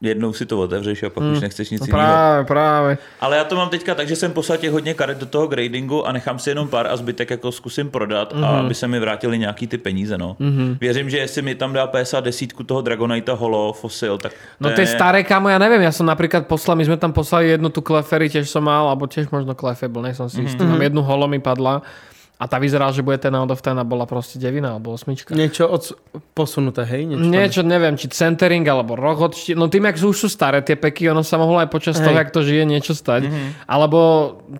[0.00, 1.98] jednou si to otevřeš a pak už nechceš nic No jiného.
[2.04, 2.98] práve, práve.
[3.20, 6.06] Ale já to mám teďka tak, že jsem poslal těch hodně karet do toho gradingu
[6.06, 8.44] a nechám si jenom pár a zbytek jako zkusím prodat mm-hmm.
[8.44, 10.18] a aby se mi vrátili nějaký ty peníze.
[10.18, 10.36] No.
[10.40, 10.76] Mm-hmm.
[10.80, 14.84] Věřím, že jestli mi tam dá PSA desítku toho Dragonite Holo Fossil, tak No tie
[14.84, 14.96] je...
[14.96, 18.32] staré, kamo, ja neviem, ja som napríklad poslal, my sme tam poslali jednu tu Clefairy,
[18.32, 20.64] tiež som mal, alebo tiež možno Clefable, nie som si istý.
[20.64, 20.70] Mhm.
[20.72, 21.80] Mám jednu holo mi padla
[22.36, 25.32] a tá vyzerala, že bude ten out of ten a bola proste devina, alebo osmička.
[25.32, 25.96] Niečo od...
[26.36, 27.08] posunuté, hej?
[27.08, 30.60] Niečo, tam- Niečo, neviem, či centering alebo rohot, či, no tým, jak už sú staré
[30.60, 32.04] tie peky, ono sa mohlo aj počas Hej.
[32.04, 33.24] toho, jak to žije, niečo stať.
[33.24, 33.32] Mhm.
[33.32, 33.50] Mm-hmm.
[33.64, 33.98] Alebo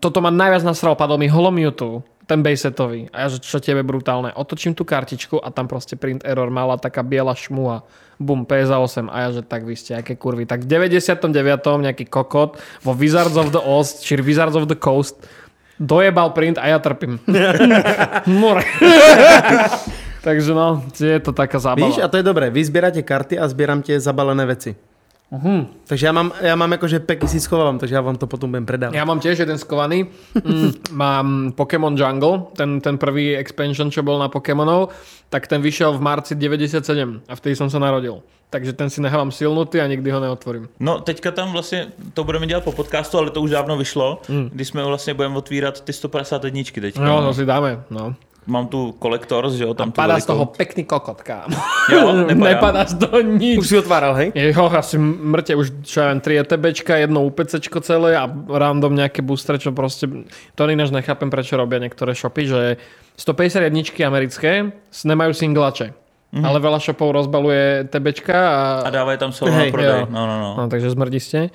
[0.00, 3.12] toto ma najviac nasralo, padol mi Holomewtwo, ten bejsetový.
[3.14, 4.34] A ja, že čo tebe brutálne.
[4.34, 7.86] Otočím tú kartičku a tam proste print error mala taká biela šmuha.
[8.18, 9.12] Bum, PSA 8.
[9.12, 10.42] A ja, že tak vy ste, aké kurvy.
[10.42, 11.30] Tak v 99.
[11.62, 15.22] nejaký kokot vo Wizards of the Ost, či Wizards of the Coast
[15.80, 17.20] dojebal print a ja trpím.
[18.26, 18.64] More.
[20.26, 21.86] Takže no, je to taká zábava.
[21.86, 22.50] Víš, a to je dobré.
[22.50, 24.74] Vy sbíráte karty a sbírám tě zabalené věci.
[25.30, 25.66] Mhm.
[25.86, 28.66] Takže já mám, já mám jakože peky si schovávám, takže já vám to potom budem
[28.66, 28.94] predávat.
[28.94, 30.06] Ja mám tiež jeden skovaný.
[30.38, 34.94] Mm, mám Pokémon Jungle, ten, ten prvý expansion, čo bol na Pokémonov,
[35.26, 38.22] tak ten vyšiel v marci 97 a vtedy som sa narodil.
[38.50, 40.68] Takže ten si nechám silnutý a nikdy ho neotvorím.
[40.80, 44.48] No, teďka tam vlastně, to budeme dělat po podcastu, ale to už dávno vyšlo, Hmm.
[44.52, 47.00] kdy jsme vlastně budeme otvírat ty 151 teďka.
[47.04, 47.82] No, to si dáme.
[47.90, 48.14] No.
[48.46, 50.32] Mám tu kolektors, že jo, tam tu Padá z velikou.
[50.32, 51.56] toho pekný kokot, kámo.
[51.92, 52.50] Jo, nepadá.
[52.50, 53.58] Nepadá z toho nič.
[53.58, 54.30] Už si otváral, hej?
[54.34, 59.18] Jo, asi mŕte už, čo ja viem, 3 ETBčka, jedno UPCčko celé a random nejaké
[59.26, 60.06] boostre, čo proste,
[60.54, 62.60] to ináč nechápem, prečo robia niektoré shopy, že
[63.18, 64.70] 151 americké
[65.02, 66.05] nemajú singlače.
[66.26, 66.42] Mm-hmm.
[66.42, 70.06] Ale veľa shopov rozbaluje TBčka a, A dávají tam solo Hej, na jo.
[70.10, 70.50] No, no, no.
[70.58, 71.54] no, takže zmrdí ste.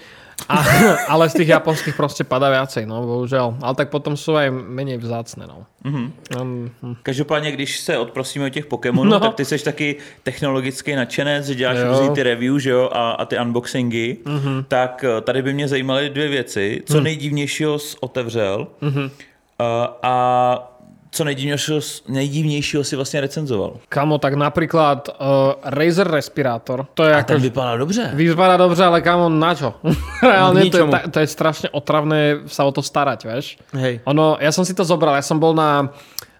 [0.50, 0.58] A,
[1.14, 3.62] ale z tých japonských proste padá viacej, no bohužiaľ.
[3.62, 5.70] Ale tak potom sú aj menej vzácne, no.
[5.84, 6.04] Mhm.
[6.40, 6.96] Um, hm.
[7.04, 9.20] Každopádně, když se odprosíme od těch Pokémonů, No.
[9.20, 11.88] tak ty jsi taky technologicky nadšenec, že děláš Jo.
[11.88, 14.66] různý ty review, že jo, a, a ty unboxingy, mm-hmm.
[14.68, 16.82] tak eh, tady by mě zajímaly dvě věci.
[16.86, 19.12] Co nejdivnějšího jsi otevřel mm-hmm.
[19.60, 20.71] a, a
[21.12, 23.78] co nejdivnějšího, nejdivnějšího si vlastně recenzoval.
[23.90, 27.40] Kamo, tak napríklad uh, Razer respirátor, to je ako...
[27.40, 28.12] vypadá dobře.
[28.14, 29.74] Vyzerá dobře, ale kamo, na čo?
[30.24, 33.60] Reálne to je, to je strašne otravné sa o to starať, vieš?
[33.76, 34.00] Hej.
[34.08, 35.92] Ono, ja som si to zobral, ja som bol na,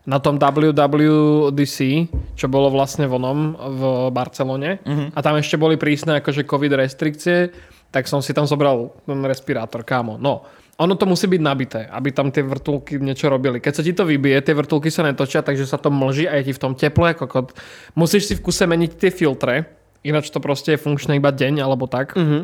[0.08, 2.08] na tom WWDC,
[2.40, 3.82] čo bolo vlastne vonom v
[4.16, 4.80] Barcelone
[5.12, 7.52] a tam ešte boli prísne akože covid restrikcie,
[7.92, 10.16] tak som si tam zobral ten respirátor, kámo.
[10.16, 10.48] No,
[10.82, 13.62] ono to musí byť nabité, aby tam tie vrtulky niečo robili.
[13.62, 16.50] Keď sa ti to vybije, tie vrtulky sa netočia, takže sa to mlží a je
[16.50, 17.48] ti v tom teple ako kot.
[17.94, 19.70] Musíš si v kuse meniť tie filtre,
[20.02, 22.18] ináč to proste je funkčné iba deň alebo tak.
[22.18, 22.42] Mm-hmm.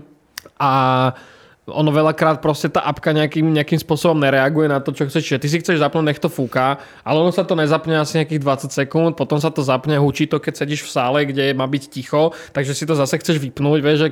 [0.61, 0.71] A
[1.67, 5.23] ono veľakrát proste tá apka nejakým, nejakým spôsobom nereaguje na to, čo chceš.
[5.27, 8.39] Čiže ty si chceš zapnúť, nech to fúka, ale ono sa to nezapne asi nejakých
[8.39, 11.83] 20 sekúnd, potom sa to zapne, hučí to, keď sedíš v sále, kde má byť
[11.91, 14.09] ticho, takže si to zase chceš vypnúť, vieš, že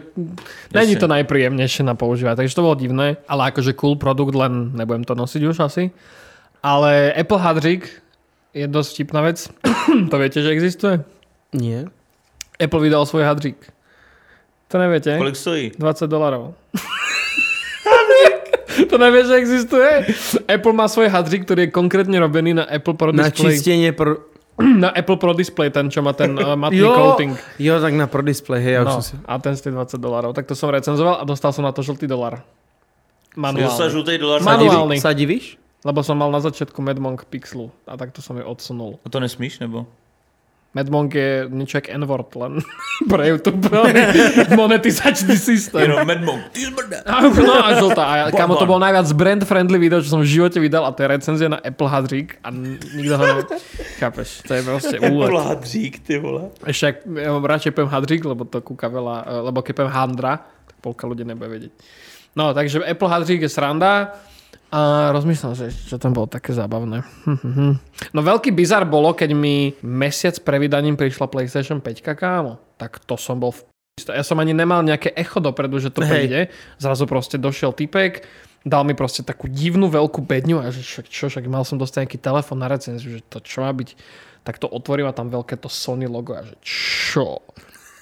[0.75, 2.43] není to najpríjemnejšie na používať.
[2.43, 5.95] Takže to bolo divné, ale akože cool produkt, len nebudem to nosiť už asi.
[6.59, 7.87] Ale Apple Hadrik
[8.51, 9.47] je dosť vtipná vec.
[10.11, 10.99] to viete, že existuje?
[11.55, 11.87] Nie.
[12.59, 13.71] Apple vydal svoj Hadrik.
[14.67, 15.15] To neviete?
[15.15, 15.71] Kolik stojí?
[15.79, 16.51] 20 dolarov.
[18.85, 19.89] to nevieš, že existuje?
[20.45, 23.55] Apple má svoj hadrik, ktorý je konkrétne robený na Apple Pro Na Display.
[23.55, 24.31] čistenie pro...
[24.83, 27.35] Na Apple Pro Display, ten, čo má ten uh, matný Jo, coating.
[27.59, 29.15] jo, tak na pro display, hej, ja No, si...
[29.19, 30.31] a ten stojí 20 dolarov.
[30.31, 32.39] Tak to som recenzoval a dostal som na to žltý dolar.
[33.35, 33.91] Manuálny.
[33.91, 34.55] žlutý dolar Manuál.
[34.63, 34.97] za Manuálny.
[35.03, 35.59] Sa divíš?
[35.83, 38.97] Lebo som mal na začiatku Medmonk Pixelu a takto som ju odsunul.
[39.03, 39.85] A to nesmíš, nebo?
[40.75, 42.59] Medmonk je niečo jak N-word, len
[43.11, 43.63] pre YouTube.
[44.59, 45.87] monetizačný systém.
[46.03, 46.51] Medmon.
[46.51, 46.97] Ty zbrde.
[47.07, 48.03] No a žltá.
[48.03, 51.07] A kamo, to bol najviac brand-friendly video, čo som v živote vydal a to je
[51.07, 53.33] recenzie na Apple Hadrik a nikto ho ne...
[54.03, 55.31] Chápeš, to je proste úlet.
[55.31, 56.51] Pládřík, ty vole.
[56.67, 60.43] Ešte ak, ja mám radšej poviem Hadrik, lebo to kúka veľa, lebo keď poviem Handra,
[60.43, 61.73] tak polka ľudí nebude vedieť.
[62.35, 64.19] No, takže Apple Hadrik je sranda
[64.75, 67.07] a rozmýšľam, že čo tam bolo také zábavné.
[68.11, 72.59] No veľký bizar bolo, keď mi mesiac pre vydaním prišla PlayStation 5, kámo.
[72.75, 73.63] Tak to som bol v
[74.11, 76.11] Ja som ani nemal nejaké echo dopredu, že to Hej.
[76.11, 76.39] príde.
[76.75, 78.27] Zrazu proste došiel typek,
[78.67, 82.03] dal mi proste takú divnú veľkú bedňu a že však čo, však mal som dostať
[82.03, 83.95] nejaký telefon na recenziu, že to čo má byť.
[84.43, 87.39] Tak to otvorím a tam veľké to Sony logo a že čo?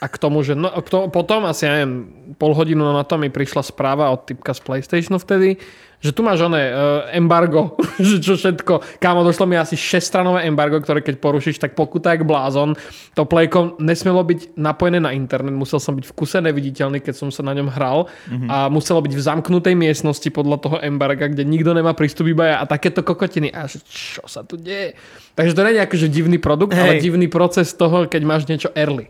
[0.04, 3.32] A k tomu, že no, tomu, potom asi, ja neviem, pol hodinu na to mi
[3.32, 5.56] prišla správa od typka z PlayStationu vtedy,
[6.04, 7.80] že tu máš oné uh, embargo,
[8.12, 9.00] že čo všetko.
[9.00, 12.76] Kámo, došlo mi asi 6-stranové embargo, ktoré keď porušíš, tak pokuta jak blázon.
[13.16, 17.32] To playko nesmelo byť napojené na internet, musel som byť v kuse neviditeľný, keď som
[17.32, 18.50] sa na ňom hral mm-hmm.
[18.52, 22.56] a muselo byť v zamknutej miestnosti podľa toho embarga, kde nikto nemá prístup iba ja
[22.60, 23.56] a takéto kokotiny.
[23.56, 25.00] A že čo sa tu deje?
[25.40, 26.84] Takže to nie je akože divný produkt, Hej.
[26.84, 29.08] ale divný proces toho, keď máš niečo early.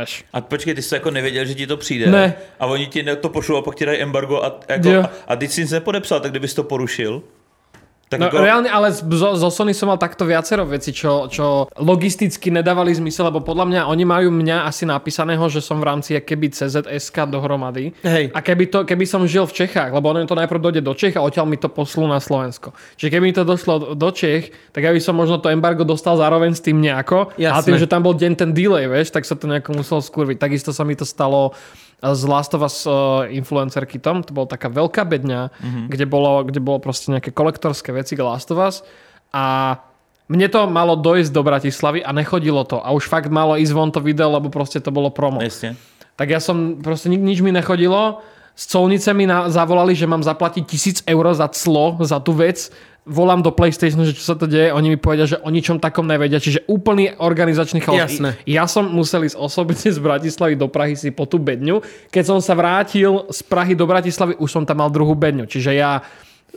[0.00, 0.24] Víš.
[0.32, 2.06] A počkej, ty jsi jako nevěděl, že ti to přijde.
[2.06, 2.34] Ne.
[2.60, 5.02] A oni ti to pošlou a pak ti dají embargo a, jako, Jo.
[5.02, 7.22] a, a ty si nic nepodepsal, tak kdybys to porušil.
[8.10, 11.70] Tak No jako, reálne, ale zo, zo Sony som mal takto viacero veci, čo, čo
[11.78, 16.18] logisticky nedávali zmysel, lebo podľa mňa oni majú mňa asi napísaného, že som v rámci
[16.18, 17.94] keby CZSK dohromady.
[18.02, 18.34] Hej.
[18.34, 21.14] A keby, to, keby som žil v Čechách, lebo ono to najprv dojde do Čech
[21.14, 22.74] a odtiaľ mi to poslú na Slovensko.
[22.98, 26.18] Čiže keby mi to došlo do Čech, tak ja by som možno to embargo dostal
[26.18, 27.30] zároveň s tým nejako.
[27.38, 27.54] Jasné.
[27.54, 30.42] A tým, že tam bol deň ten delay, vieš, tak sa to nejako muselo skurviť.
[30.42, 31.54] Takisto sa mi to stalo
[32.00, 34.24] z Last of Us uh, influencer kitom.
[34.24, 35.84] To bola taká veľká bedňa, mm-hmm.
[35.92, 38.80] kde, bolo, kde bolo proste nejaké kolektorské veci k Last of Us.
[39.30, 39.76] A
[40.30, 42.78] Mne to malo dojsť do Bratislavy a nechodilo to.
[42.78, 45.42] A už fakt malo ísť von to video, lebo proste to bolo promo.
[45.42, 45.74] Jasne.
[46.14, 48.22] Tak ja som, proste ni- nič mi nechodilo.
[48.60, 52.68] Z colnice mi na, zavolali, že mám zaplatiť tisíc eur za clo, za tú vec.
[53.08, 54.68] Volám do PlayStationu, že čo sa to deje.
[54.76, 56.36] Oni mi povedia, že o ničom takom nevedia.
[56.36, 57.96] Čiže úplný organizačný chaos.
[57.96, 58.36] Jasné.
[58.44, 61.80] Ja som musel ísť osobne z Bratislavy do Prahy si po tú bedňu.
[62.12, 65.48] Keď som sa vrátil z Prahy do Bratislavy, už som tam mal druhú bedňu.
[65.48, 66.04] Čiže ja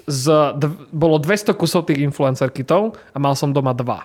[0.04, 0.26] z,
[0.60, 4.04] dv, bolo 200 kusov tých influencer kitov a mal som doma dva.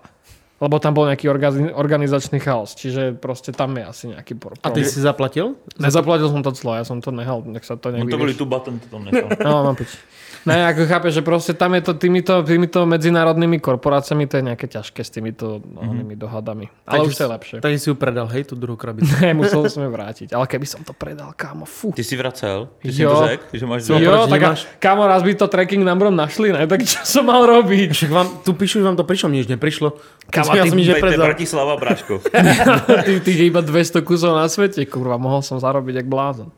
[0.59, 2.75] Lebo tam bol nejaký organiz- organizačný chaos.
[2.75, 4.91] Čiže proste tam je asi nejaký por- A ty problém.
[4.91, 5.47] si zaplatil?
[5.79, 8.35] Nezaplatil som to clo, ja som to nehal, nech sa to No nejak to boli
[8.35, 9.31] tu button, to tam nechal.
[9.39, 9.95] No, mám pič.
[10.41, 14.67] Ne, ako chápeš, že proste tam je to týmito, týmito medzinárodnými korporáciami, to je nejaké
[14.67, 15.75] ťažké s týmito Mhm.
[16.05, 16.15] mm-hmm.
[16.15, 16.67] dohadami.
[16.85, 17.57] Ale už to je lepšie.
[17.59, 19.09] Takže si ju predal, hej, tú druhú krabicu.
[19.21, 20.31] Ne, musel som ju vrátiť.
[20.31, 21.91] Ale keby som to predal, kámo, fú.
[21.91, 22.69] Ty si vracel?
[22.79, 23.11] Ty si Jo.
[23.11, 23.45] to řekl?
[23.51, 23.87] Že máš Jo.
[23.89, 23.99] dve?
[23.99, 24.61] Jo, proč tak a, nemáš?
[24.79, 26.63] kámo, raz by to tracking numbrom našli, ne?
[26.65, 27.89] Tak čo som mal robiť?
[27.91, 29.89] Však vám, tu píšu, že vám to prišlo, mne už neprišlo.
[30.27, 31.27] Kámo, ja ty som nič to je nepredal.
[31.27, 32.15] Bratislava, Bráško.
[33.07, 36.53] ty, ty že iba 200 kusov na svete, kurva, mohol som zarobiť jak blázon.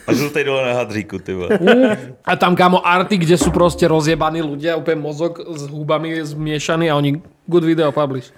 [0.00, 1.57] A žltej dole na hadříku, ty vole.
[2.24, 6.96] A tam, kámo, arty, kde sú proste rozjebaní ľudia, úplne mozog s hubami zmiešaný a
[6.96, 8.30] oni good video publish.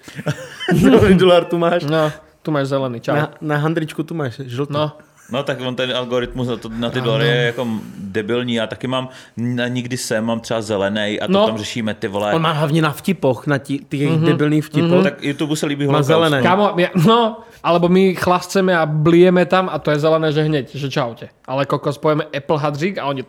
[1.17, 1.83] Dolár tu máš.
[1.83, 2.11] No,
[2.41, 3.15] tu máš zelený, čau.
[3.15, 4.73] Na, na handričku tu máš žltý.
[4.73, 4.91] No,
[5.31, 7.67] No tak on ten algoritmus na, to, na ty dolary je jako
[7.97, 8.53] debilní.
[8.53, 11.45] Já taky mám, na, nikdy jsem, mám třeba zelený a to No.
[11.47, 12.33] tam řešíme ty vole.
[12.35, 13.79] On má hlavně na vtipoch, na Mhm.
[13.87, 14.25] mm-hmm.
[14.25, 15.03] debilných vtipoch.
[15.03, 16.07] Tak YouTube se líbí Má holokaust.
[16.07, 16.41] zelené.
[16.43, 20.65] Kámo, ja, no, alebo my chlasceme a blieme tam a to je zelené, že hneď,
[20.75, 21.29] že čaute.
[21.45, 23.23] Ale kokos pojeme Apple hadřík a oni,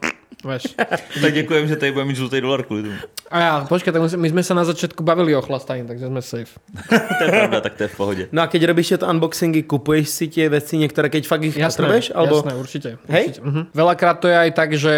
[0.44, 0.62] vieš.
[1.22, 2.96] Tak děkujem, že tady budeme mít žlutý dolar kvůli tomu.
[3.30, 6.52] A ja, počkaj, tak my, sme sa na začiatku bavili o chlastaní, takže sme safe.
[7.18, 8.24] To je pravda, tak to je v pohodě.
[8.32, 12.12] No a keď robíš tieto unboxingy, kupuješ si tie veci niektoré, keď fakt ich potrebuješ?
[12.12, 12.44] Alebo...
[12.44, 12.88] jasné, určite.
[13.08, 13.24] Hej?
[13.28, 13.40] určite.
[13.40, 13.62] Mhm.
[13.72, 14.94] Veľakrát to je aj tak, že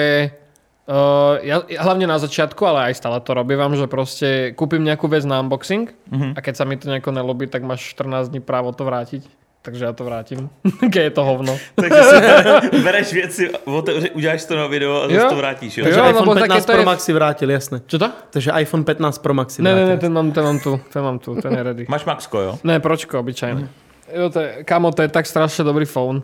[0.85, 5.25] Uh, ja, hlavne na začiatku, ale aj stále to robím, že proste kúpim nejakú vec
[5.25, 6.37] na unboxing Mhm.
[6.37, 9.25] a keď sa mi to nejako nelobí, tak máš 14 dní právo to vrátiť.
[9.65, 10.53] Takže ja to vrátim,
[10.93, 11.57] keď je to hovno.
[11.81, 12.17] Takže si
[12.85, 15.85] bereš věci, otevře, uděláš to na video a zase to vrátíš, jo?
[15.89, 17.77] Takže Jo, iPhone lebo 15 také to Pro je- Max si vrátil, jasné.
[17.89, 18.09] Čo to?
[18.31, 19.95] Takže iPhone 15 Pro Max si Ne, ne, vrátil.
[19.97, 21.85] ne, ten mám, ten mám tu, ten mám tu, ten je ready.
[21.89, 22.53] Máš Maxko, jo?
[22.61, 23.69] Ne, pročko, obyčajné.
[24.13, 26.21] Jo, to je, kamo, to je tak strašne dobrý phone.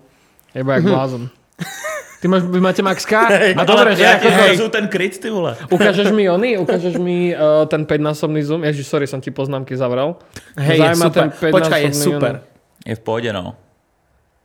[0.53, 1.33] Jeba jak blázon.
[2.21, 3.29] Ty máš, vy máte Maxka?
[3.57, 4.05] A dobre, že?
[4.05, 5.57] Ako, hrazu ten kryt, ty vole.
[5.73, 6.59] ukážeš mi ony?
[6.61, 8.61] Ukážeš mi uh, ten 5-násobný zoom?
[8.65, 10.17] Ježiš, sorry, som ti poznámky zavrel.
[10.61, 11.23] Hej, je Zaujíma super.
[11.33, 12.31] ten Počkaj, je 5-násobný super.
[12.31, 12.41] oný.
[12.87, 13.57] Je v pohodě, no.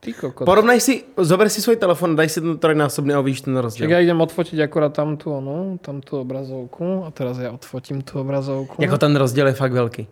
[0.00, 0.44] Ty kokot.
[0.44, 3.90] Porovnaj si, zober si svoj telefon, daj si ten trojnásobný a uvidíš ten Tak rozdiel.
[3.90, 8.76] ja idem odfotiť akurát tamtu, ono, tamtu obrazovku a teraz ja odfotím tú obrazovku.
[8.80, 10.06] Jako ten rozdiel je fakt veľký.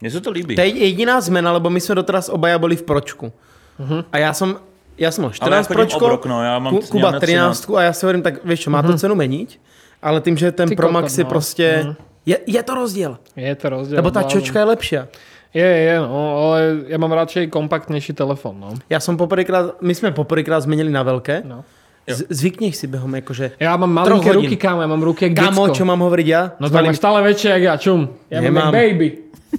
[0.00, 0.56] Mně se to líbí.
[0.56, 3.32] To je jediná zmena, lebo my jsme doteraz obaja boli v pročku.
[3.78, 4.04] Mhm.
[4.12, 4.56] A já jsem,
[4.98, 7.20] já jsem mal Ale já 14 chodím pročko, obrok, no, já mám Ku- Kuba já
[7.20, 9.58] 13 a já si hovorím, tak vieš čo, má to cenu meniť,
[10.02, 10.70] ale tým, že ten Mhm.
[10.70, 11.30] Ty Pro Max je no.
[11.30, 11.86] prostě,
[12.26, 13.18] je, je to rozdiel.
[13.36, 13.98] Je to rozdiel.
[14.02, 15.06] Lebo tá čočka je lepšia.
[15.54, 18.68] Je, je, no, ale ja mám radšej kompaktnejší telefon, no.
[18.90, 21.42] Já jsem poprvýkrát, my jsme poprvýkrát zmenili na veľké.
[21.48, 21.64] no.
[22.06, 23.58] Z, zvykneš si behom akože...
[23.58, 26.54] Ja mám malinké ruky, kámo, ja mám ruky jak Kámo, čo mám hovoriť ja?
[26.62, 28.06] No malým- máš stále väčšie jak ja, čum.
[28.30, 28.70] Ja mám Nemám.
[28.70, 29.08] jak baby,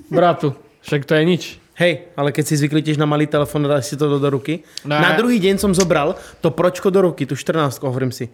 [0.08, 0.56] bratu.
[0.80, 1.44] Však to je nič.
[1.78, 4.30] Hej, ale keď si zvykli tiež na malý telefon a dáš si to do, do
[4.34, 4.66] ruky.
[4.82, 4.98] Ne.
[4.98, 8.34] Na druhý deň som zobral to pročko do ruky, tu 14, hovorím si,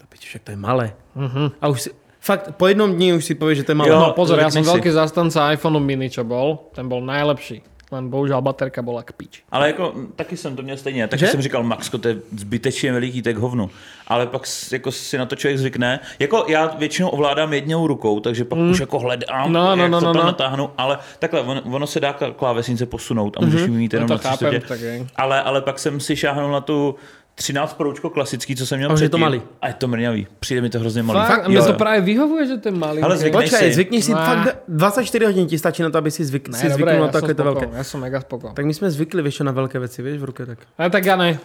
[0.00, 0.96] to piči, však to je malé.
[1.12, 1.52] Uh-huh.
[1.60, 1.90] A už si,
[2.24, 3.92] fakt, po jednom dni už si povieš, že to je malé.
[3.92, 4.00] Jo.
[4.00, 4.70] No pozor, ja som si.
[4.72, 6.72] veľký zastanca iPhone mini, čo bol.
[6.72, 7.73] Ten bol najlepší.
[7.94, 9.42] Len bohužiaľ baterka bola k piči.
[9.54, 11.26] Ale jako, taky jsem to měl stejně, taky Že?
[11.26, 13.70] jsem říkal, Maxko, to je zbytečně veliký, tak hovnu.
[14.06, 14.42] Ale pak
[14.72, 16.00] jako si na to člověk zvykne.
[16.18, 20.00] Jako já většinou ovládám jednou rukou, takže pak už jako hledám, No, no, jak no,
[20.00, 20.26] to no, tam no.
[20.26, 23.72] natáhnu, ale takhle, ono, ono se dá kl- klávesnice posunout a můžeš mm-hmm.
[23.72, 24.68] mít jenom No na to chápem, třicetě.
[24.68, 25.06] tak je.
[25.16, 26.94] Ale, ale pak jsem si šáhnul na tu
[27.34, 29.20] 13 proučko klasický, co jsem měl A už je to předtím.
[29.24, 29.42] malý.
[29.60, 30.26] A je to mrňavý.
[30.40, 31.18] Přijde mi to hrozně malý.
[31.26, 31.74] Fakt, a Jo, mne to jo.
[31.78, 33.02] práve vyhovuje, že ten malý.
[33.02, 33.72] Ale je- zvykni Počkaj, si.
[33.74, 34.18] zvykni si, No.
[34.18, 37.06] fakt 24 hodín ti stačí na to, aby si, zvyk, Ne, si dobré, zvyknul na
[37.06, 37.66] ja to, je to veľké.
[37.74, 38.52] Ja som mega spoko.
[38.54, 40.58] Tak my sme zvykli, čo, na veľké veci, vieš, v ruke tak.
[40.78, 41.38] Ale tak ja ne.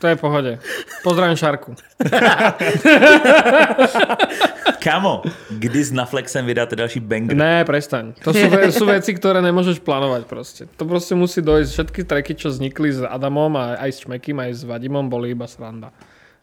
[0.00, 0.52] To je v pohode.
[1.04, 1.72] Pozdravím Šarku.
[4.80, 5.22] Kámo,
[5.52, 7.36] kdy s Naflexem vydáte další banger?
[7.36, 8.16] Ne, prestaň.
[8.24, 10.62] To sú, ve- sú veci, ktoré nemôžeš plánovať proste.
[10.80, 11.68] To proste musí dojsť.
[11.70, 15.44] Všetky tracky, čo vznikli s Adamom a aj s Čmekým, aj s Vadimom, boli iba
[15.44, 15.92] sranda.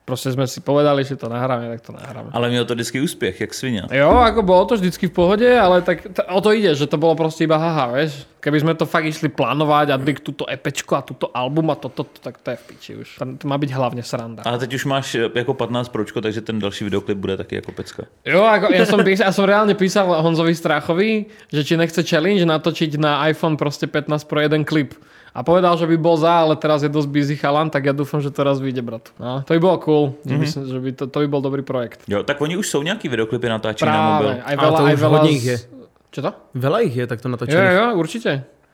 [0.07, 2.31] Proste sme si povedali, že to nahráme, tak to nahráme.
[2.31, 3.83] Ale mělo to vždycky úspěch, jak svině.
[3.91, 6.95] Jo, ako bolo to vždycky v pohode, ale tak t- o to ide, že to
[6.95, 8.23] bolo proste iba haha, vieš.
[8.39, 12.07] Keby sme to fakt išli plánovať a dyk túto epečko a túto album a toto,
[12.07, 13.07] to, tak to je v piči už.
[13.19, 14.47] To, to má byť hlavne sranda.
[14.47, 17.71] Ale teď už máš eh, jako 15 pročko, takže ten další videoklip bude taky jako
[17.75, 18.07] pecka.
[18.23, 22.47] Jo, ako, ja, som písal, ja som reálne písal Honzovi Strachovi, že či nechce challenge
[22.47, 24.95] natočiť na iPhone proste 15 pro jeden klip.
[25.37, 28.17] A povedal, že by bol za, ale teraz je dosť busy chalan, tak ja dúfam,
[28.17, 29.13] že to raz vyjde, brat.
[29.21, 30.25] No, to by bolo cool, mm-hmm.
[30.25, 32.01] že, by, som- že by to, to by bol dobrý projekt.
[32.09, 34.29] Jo, tak oni už jsou nějaký videoklipy natáčení na mobil.
[34.41, 35.57] Aj Ale veľa, to aj už veľa ich je.
[35.57, 35.63] z,
[36.09, 36.31] Čo to?
[36.57, 37.69] Veľa ich je takto Jo, natočených.
[37.77, 38.31] jo, určite.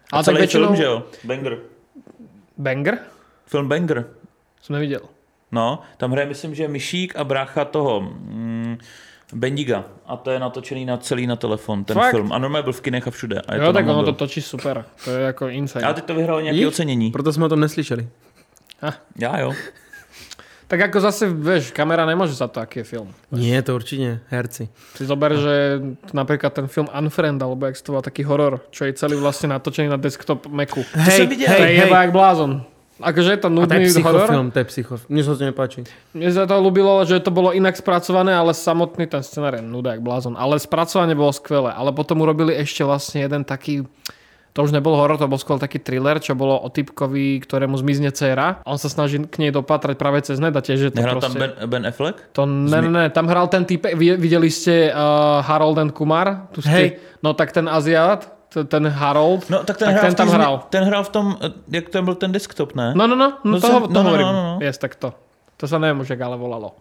[0.07, 0.63] A Ale tak celý väčšinou...
[0.71, 0.95] film, že jo?
[1.27, 1.53] Banger.
[2.55, 2.95] Banger?
[3.43, 3.99] Film Banger.
[4.63, 5.03] Som nevidel.
[5.51, 8.79] No, tam hraje, myslím, že Myšík a brácha toho mm,
[9.33, 9.83] Bendiga.
[10.05, 12.11] A to je natočený na celý na telefon, ten Fakt?
[12.11, 12.33] film.
[12.33, 13.41] A normálně byl v kinech a všude.
[13.47, 14.85] A je Jo, to tak ono to točí super.
[15.05, 15.85] To je jako insane.
[15.85, 17.11] A teď to vyhralo nějaké ocenění.
[17.11, 18.07] Proto jsme o tom neslyšeli.
[19.19, 19.53] Já jo.
[20.67, 23.13] Tak ako zase, vieš, kamera nemôže za to, aký je film.
[23.31, 24.69] Nie, to určitě herci.
[24.95, 25.81] Si zober, že
[26.13, 29.89] napríklad ten film Unfriend, alebo jak to bol taký horor, čo je celý vlastne natočený
[29.89, 30.81] na desktop Macu.
[31.29, 31.45] viděl.
[31.45, 31.89] to je hej, hej.
[31.89, 32.65] jak blázon.
[33.01, 34.27] Akože je to A to je nudný horor.
[34.27, 35.09] psychofilm, to je psychofilm.
[35.09, 35.81] Mně se to nepáčí.
[36.13, 39.97] Mne sa to ľúbilo, že to bolo inak spracované, ale samotný ten scenár je nuda
[39.97, 40.37] jak blázon.
[40.37, 41.73] Ale spracovanie bolo skvelé.
[41.73, 43.89] Ale potom urobili ešte vlastne jeden taký
[44.53, 48.13] to už nebol horor, to bol skôr taký thriller, čo bolo o typkovi, ktorému zmizne
[48.13, 48.61] dcéra.
[48.61, 51.17] A on sa snaží k nej dopatrať práve cez net a tiež je to Nehrál
[51.17, 51.33] proste...
[51.33, 52.21] tam ben, ben Affleck?
[52.37, 56.53] To ne, ne, ne, tam hral ten typ, videli ste uh, Harold and Kumar?
[56.53, 56.87] Tu ste, Hej.
[57.25, 58.29] No tak ten Aziat,
[58.67, 60.59] ten Harold, No tak ten, tak hrál ten tam zmi-.
[60.69, 62.93] Ten hrál v tom, eh, jak to byl ten desktop, ne?
[62.95, 64.27] No, no, no, no, No to, ho, to no, no, hovorím.
[64.27, 64.57] no, no.
[64.61, 65.13] Yes, tak to.
[65.57, 66.75] To sa neviem už, jak ale volalo.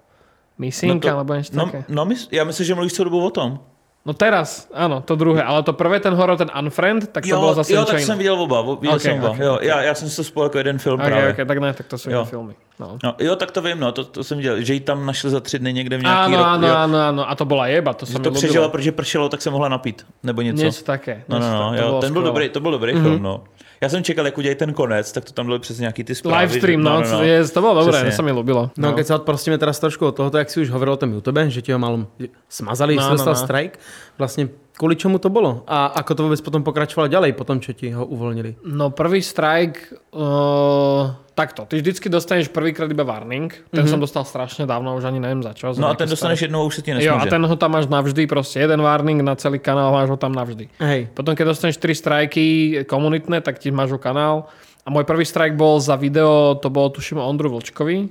[0.58, 1.84] Missing, to- alebo niečo no, také.
[1.88, 3.58] no mys- já myslím, že mluvíš celou dobu o tom.
[4.02, 5.46] No teraz, áno, to druhé.
[5.46, 8.18] Ale to prvé, ten horor, ten Unfriend, tak to Jo, bolo zase jo, tak jsem
[8.18, 9.30] viděl oba, viděl Ok, jsem oba.
[9.30, 9.62] ok, jo, ok.
[9.62, 11.30] já, já jsem si to spojil jako jeden film Okay, právě.
[11.32, 12.24] okay, tak ne, tak to sú Jo.
[12.24, 12.54] filmy.
[12.80, 12.98] No.
[13.04, 15.40] No, jo, tak to vím, no, to, to jsem viděl, že ji tam našli za
[15.40, 16.46] tři dny někde v nějaký Áno, rok.
[16.46, 16.74] áno, jo,
[17.14, 17.22] áno.
[17.30, 19.68] A to bola jeba, to že sa mi to přežila, protože pršelo, tak se mohla
[19.68, 20.62] napít, nebo něco.
[20.66, 21.22] Niečo také.
[21.30, 23.02] No, no, no, to jo, ten byl dobrý, to byl dobrý mm-hmm.
[23.02, 23.44] film, no.
[23.82, 26.42] Já jsem čekal, jak udělají ten konec, tak to tam byly přes nějaký ty zprávy.
[26.42, 27.22] Livestream, že- no, no, no.
[27.22, 28.10] Je, to bolo dobré, Přesně.
[28.10, 28.70] to sa mi ľúbilo.
[28.78, 28.94] No, no.
[28.94, 31.62] keď sa odprostíme teraz trošku od tohoto, jak si už hovoril o tom YouTube, že
[31.66, 32.06] ti ho malo
[32.48, 33.34] smazali, No, no, no, no.
[33.34, 33.34] no.
[33.34, 33.82] strike.
[34.22, 35.66] Vlastne kvôli čomu to bolo?
[35.66, 38.62] A ako to vôbec potom pokračovalo ďalej, potom čo ti ho uvoľnili?
[38.70, 43.88] No prvý strike, uh, takto, ty vždycky dostaneš prvýkrát iba warning, ten mm-hmm.
[43.88, 45.72] som dostal strašne dávno, už ani neviem za čo.
[45.80, 47.28] No a ten dostaneš jednou už se ti Jo, nesmůže.
[47.28, 50.32] a ten ho tam máš navždy, proste jeden warning na celý kanál, máš ho tam
[50.32, 50.68] navždy.
[50.78, 51.08] Hej.
[51.14, 52.44] Potom keď dostaneš 3 strajky
[52.84, 54.52] komunitné, tak ti máš ho kanál.
[54.82, 58.10] A môj prvý strike bol za video, to bolo tuším Ondru Vlčkovi,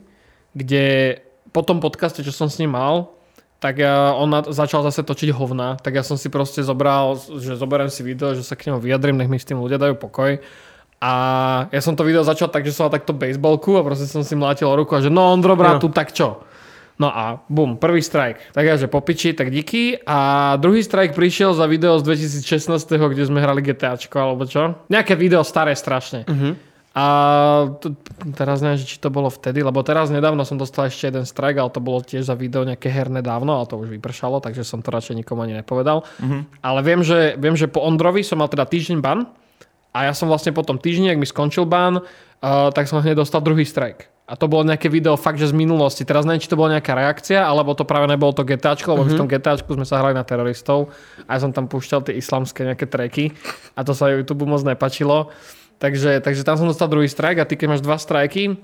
[0.55, 1.17] kde
[1.51, 3.11] po tom podcaste, čo som s ním mal,
[3.61, 7.53] tak ja, on na, začal zase točiť hovna, tak ja som si proste zobral, že
[7.53, 10.41] zoberiem si video, že sa k nemu vyjadrím, nech mi s tým ľudia dajú pokoj.
[11.01, 11.11] A
[11.73, 14.37] ja som to video začal tak, že som mal takto baseballku a proste som si
[14.37, 16.45] mlátil o ruku a že no Ondro bratu, tak čo?
[17.01, 18.53] No a bum, prvý strike.
[18.53, 19.97] Tak ja, že popiči, tak díky.
[20.05, 24.77] A druhý strike prišiel za video z 2016, kde sme hrali GTAčko alebo čo.
[24.85, 26.29] Nejaké video staré strašne.
[26.29, 26.53] Uh-huh.
[26.93, 27.05] A
[27.81, 27.97] to,
[28.37, 31.57] teraz neviem, že či to bolo vtedy, lebo teraz nedávno som dostal ešte jeden strike,
[31.57, 34.85] ale to bolo tiež za video nejaké herné dávno, ale to už vypršalo, takže som
[34.85, 36.05] to radšej nikomu ani nepovedal.
[36.05, 36.45] Uh-huh.
[36.61, 39.25] Ale viem že, viem, že po Ondrovi som mal teda týždeň ban
[39.91, 43.19] a ja som vlastne po tom týždni, ak mi skončil ban, uh, tak som hneď
[43.19, 44.07] dostal druhý strike.
[44.31, 46.07] A to bolo nejaké video fakt, že z minulosti.
[46.07, 49.19] Teraz neviem, či to bola nejaká reakcia, alebo to práve nebolo to GTAčko, lebo mm-hmm.
[49.19, 50.95] v tom GTAčku sme sa hrali na teroristov
[51.27, 53.35] a ja som tam púšťal tie islamské nejaké treky
[53.75, 55.35] a to sa YouTube moc nepačilo.
[55.83, 58.55] Takže, takže tam som dostal druhý strike a ty keď máš dva strajky,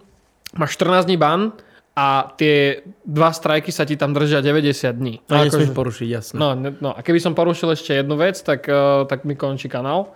[0.56, 1.52] máš 14 dní ban
[1.98, 5.20] a tie dva strajky sa ti tam držia 90 dní.
[5.28, 6.38] A Akože- nesmieš porušiť, jasné.
[6.38, 10.14] No, no a keby som porušil ešte jednu vec, tak, uh, tak mi končí kanál.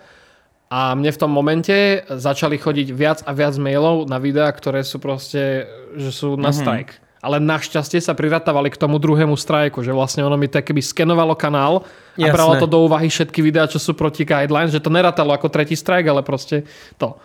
[0.71, 5.03] A mne v tom momente začali chodiť viac a viac mailov na videá, ktoré sú
[5.03, 5.67] proste,
[5.99, 6.95] že sú na strike.
[7.19, 11.35] Ale našťastie sa priratávali k tomu druhému strajku, že vlastne ono mi to keby skenovalo
[11.35, 11.83] kanál
[12.15, 12.33] a Jasné.
[12.33, 15.75] bralo to do úvahy všetky videá, čo sú proti guidelines, že to nerátalo ako tretí
[15.75, 16.65] strike, ale proste
[16.95, 17.19] to.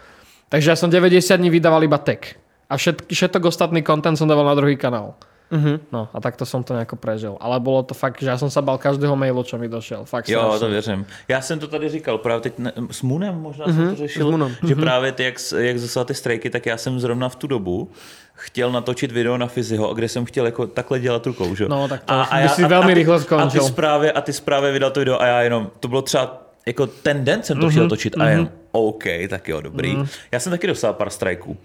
[0.51, 2.36] Takže ja som 90 dní vydával iba tag.
[2.66, 5.14] A všetky, všetok ostatný content som dával na druhý kanál.
[5.53, 5.78] Uh-huh.
[5.92, 7.38] No a takto som to nejako prežil.
[7.40, 10.03] Ale bolo to fakt, že ja som sa bal každého mailu, čo mi došel.
[10.05, 11.07] Fakt Jo, to věřím.
[11.28, 14.03] Já jsem to tady říkal, právě teď ne, s Moonem možná mm-hmm, Mhm, jsem to
[14.03, 17.47] řešil, že právě ty, jak, jak zaslal ty strejky, tak já jsem zrovna v tu
[17.47, 17.90] dobu
[18.34, 21.68] chtěl natočit video na Fiziho, kde jsem chtěl jako takhle dělat rukou, že?
[21.68, 23.62] No, tak to by si velmi rychle A ty skončil.
[23.62, 27.24] zprávě, a ty zprávě vydal to video a já jenom, to bylo třeba jako ten
[27.24, 29.97] den jsem to Mhm, chtěl točit a jenom, OK, tak jo, dobrý.
[30.32, 31.57] Já jsem taky dostal pár strajků.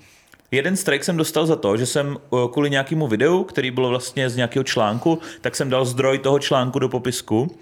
[0.51, 4.29] Jeden strike jsem dostal za to, že jsem uh, kvůli nějakému videu, který bylo vlastně
[4.29, 7.57] z nějakého článku, tak jsem dal zdroj toho článku do popisku.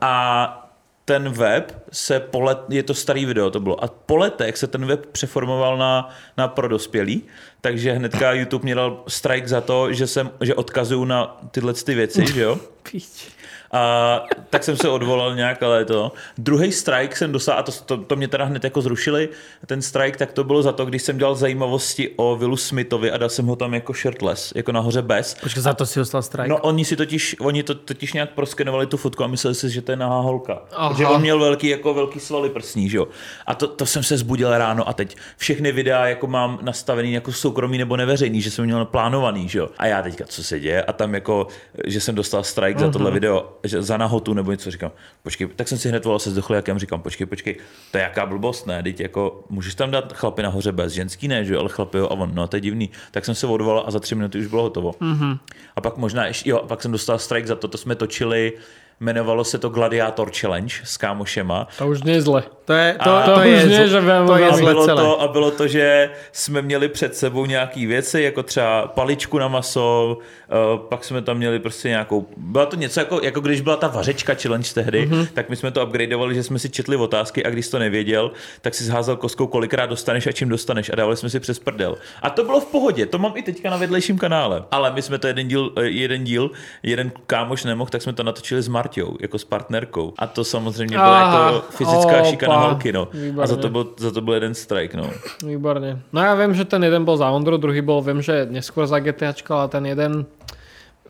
[0.00, 0.66] A
[1.04, 4.66] ten web se po let, je to starý video to bylo, a po letech se
[4.66, 7.22] ten web přeformoval na, na pro dospělý,
[7.60, 11.94] takže hnedka YouTube mě dal strike za to, že, jsem, že odkazuju na tyhle ty
[11.94, 12.58] věci, že jo?
[13.72, 16.12] A tak jsem se odvolal nějak, ale to.
[16.38, 19.28] Druhý strike jsem dostal, a to, to, to mě teda hned jako zrušili,
[19.66, 23.16] ten strike, tak to bylo za to, když jsem dělal zajímavosti o Willu Smithovi a
[23.18, 25.36] dal jsem ho tam jako shirtless, jako nahoře bez.
[25.42, 26.48] Počkej, za to si dostal strike.
[26.48, 29.82] No oni si totiž, oni to totiž nějak proskenovali tu fotku a mysleli si, že
[29.82, 30.62] to je nahá holka.
[30.76, 30.94] Aha.
[30.98, 33.08] Že on měl velký, jako velký svaly prsní, že jo.
[33.46, 37.32] A to, to jsem se zbudil ráno a teď všechny videa jako mám nastavený jako
[37.32, 39.68] soukromý nebo neveřejný, že jsem měl plánovaný, že jo.
[39.78, 40.82] A já teďka, co se děje?
[40.82, 41.46] A tam jako,
[41.86, 44.90] že jsem dostal strike strike za tohle video, že za nahotu nebo něco říkám,
[45.22, 47.56] počkej, tak jsem si hned volal se s dochliakem, říkám, počkej, počkej,
[47.90, 51.44] to je jaká blbost, ne, teď jako, můžeš tam dát chlapy nahoře bez, ženský ne,
[51.44, 53.84] že jo, ale chlapy jo, a on, no to je divný, tak jsem se odvolal
[53.86, 54.90] a za tři minuty už bylo hotovo.
[54.90, 55.38] Mm-hmm.
[55.76, 58.52] A pak možná ještě, jo, pak jsem dostal strike za to, to jsme točili,
[59.00, 61.68] jmenovalo se to Gladiator Challenge s kámošema.
[61.78, 62.42] To už je zle.
[62.64, 65.02] To je, to, A to, to je, už zl- že to je zle bylo, celé.
[65.02, 69.48] to, a bylo to, že jsme měli před sebou nějaké věci, jako třeba paličku na
[69.48, 73.76] maso, uh, pak jsme tam měli prostě nějakou, byla to něco jako, jako když byla
[73.76, 75.26] ta vařečka challenge tehdy, mm-hmm.
[75.34, 78.30] tak my jsme to upgradeovali, že jsme si četli otázky a když to nevěděl,
[78.60, 81.96] tak si zházel kostkou, kolikrát dostaneš a čím dostaneš a dávali jsme si přes prdel.
[82.22, 84.64] A to bylo v pohodě, to mám i teďka na vedlejším kanále.
[84.70, 86.50] Ale my jsme to jeden díl, eh, jeden díl,
[86.82, 90.14] jeden kámoš nemohl, tak jsme to natočili s Marťou, jako s partnerkou.
[90.18, 93.08] A to samozřejmě bylo Aha, jako fyzická opa, šikana holky, no.
[93.12, 93.46] A výborně.
[93.46, 95.10] za to, byl, za to byl jeden strike, no.
[95.46, 96.02] Výborne.
[96.12, 98.98] No ja viem, že ten jeden bol za Ondru, druhý bol, viem, že neskôr za
[98.98, 100.26] GTAčko, ale ten jeden...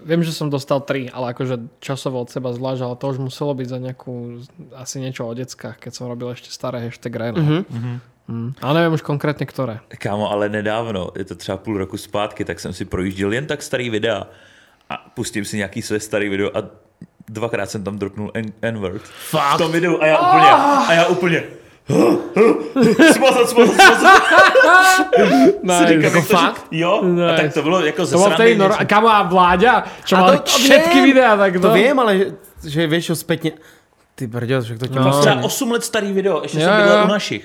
[0.00, 3.52] Viem, že som dostal 3, ale akože časovo od seba zvlášť, ale to už muselo
[3.52, 4.40] byť za nejakú,
[4.76, 7.40] asi niečo o deckách, keď som robil ešte staré hashtag Reno.
[7.40, 7.96] Mm-hmm.
[8.30, 8.50] Mm.
[8.62, 9.84] Ale neviem už konkrétne ktoré.
[10.00, 13.62] Kámo, ale nedávno, je to třeba půl roku zpátky, tak jsem si projížděl jen tak
[13.62, 14.24] starý videa
[14.90, 16.62] a pustím si nějaký své starý video a
[17.30, 19.02] dvakrát jsem tam dropnul N- N-word.
[19.30, 20.50] V tom videu a já úplně,
[20.88, 21.42] a já úplně
[23.12, 24.22] smazat, smazat, smazat.
[25.62, 26.62] No, Si říkám, ako jak to, že- fakt?
[26.70, 27.42] Jo, a Nice.
[27.42, 30.30] tak to bylo jako ze To bol vtedy, nor- kamo a Vláďa, čo A mal
[30.38, 31.04] to- všetky viem.
[31.04, 31.60] videá, tak to...
[31.60, 32.26] To viem, ale že,
[32.66, 33.50] že vieš čo spätne...
[34.14, 35.08] Ty brďo, že to ti No.
[35.10, 35.20] no.
[35.20, 37.44] Třeba 8 let starý video, ještě Jo, jsem bydlel u našich.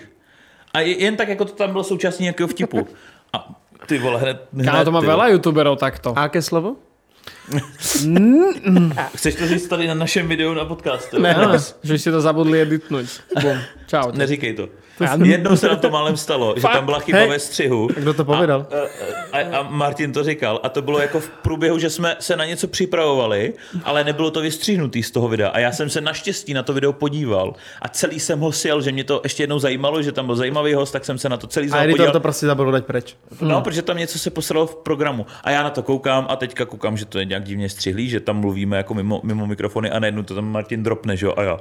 [0.73, 2.87] A je- jen tak, jako to tam bylo součástí nějakého vtipu.
[3.33, 3.47] A
[3.85, 6.13] ty vole, hned, hned Kámo, to má veľa youtuberov takto.
[6.15, 6.75] A aké slovo?
[9.15, 11.21] Chceš to říct tady na našem videu na podcastu?
[11.21, 11.35] Ne.
[11.35, 13.07] Áno, že si to zabudli editnúť.
[13.41, 13.57] Bum.
[13.87, 14.11] Čau.
[14.17, 14.65] Neříkej to.
[15.23, 17.29] Jednou se nám to málem stalo, že tam byla chyba Hej.
[17.29, 17.87] ve střihu.
[17.97, 18.67] Kdo to povedal?
[19.31, 20.59] A, a, a Martin to říkal.
[20.63, 24.41] A to bylo jako v průběhu, že jsme se na něco připravovali, ale nebylo to
[24.41, 25.49] vystříhnutý z toho videa.
[25.49, 28.91] A já jsem se naštěstí na to video podíval a celý jsem ho sjel, že
[28.91, 31.47] mě to ještě jednou zajímalo, že tam byl zajímavý host, tak jsem se na to
[31.47, 33.15] celý A znal editor to prostě zabudl dať preč.
[33.41, 35.25] No, protože tam něco se posralo v programu.
[35.43, 38.19] A já na to koukám a teďka koukám, že to je nějak divně střihlý, že
[38.19, 41.33] tam mluvíme jako mimo, mimo mikrofony a najednou to tam Martin dropne, že jo?
[41.37, 41.59] A já.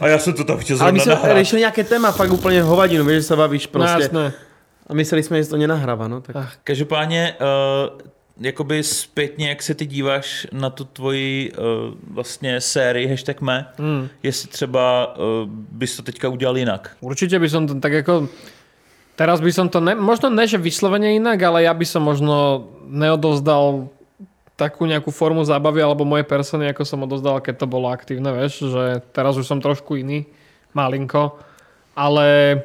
[0.00, 1.36] A já jsem to tam chtěl Ale my sme nahrát.
[1.36, 4.12] riešili nejaké téma, fakt úplne hovadinu, vieš, že sa bavíš No proste.
[4.12, 4.24] jasné.
[4.86, 6.36] A mysleli jsme, že to nenahráva, no tak.
[6.64, 8.00] Každopádně, uh,
[8.40, 11.64] jakoby zpětně, jak se ty díváš na tu tvoji uh,
[12.10, 14.08] vlastně sérii hashtag me, mm.
[14.22, 16.90] jestli třeba uh, bys to teďka udělal jinak.
[17.00, 18.28] Určite by som to tak ako...
[19.16, 22.64] Teraz by som to, ne, možno ne, že vyslovene inak, ale ja by som možno
[22.88, 23.92] neodovzdal
[24.60, 28.68] takú nejakú formu zábavy alebo moje persony, ako som odozdal, keď to bolo aktívne, vieš,
[28.68, 30.28] že teraz už som trošku iný,
[30.76, 31.40] malinko,
[31.96, 32.60] ale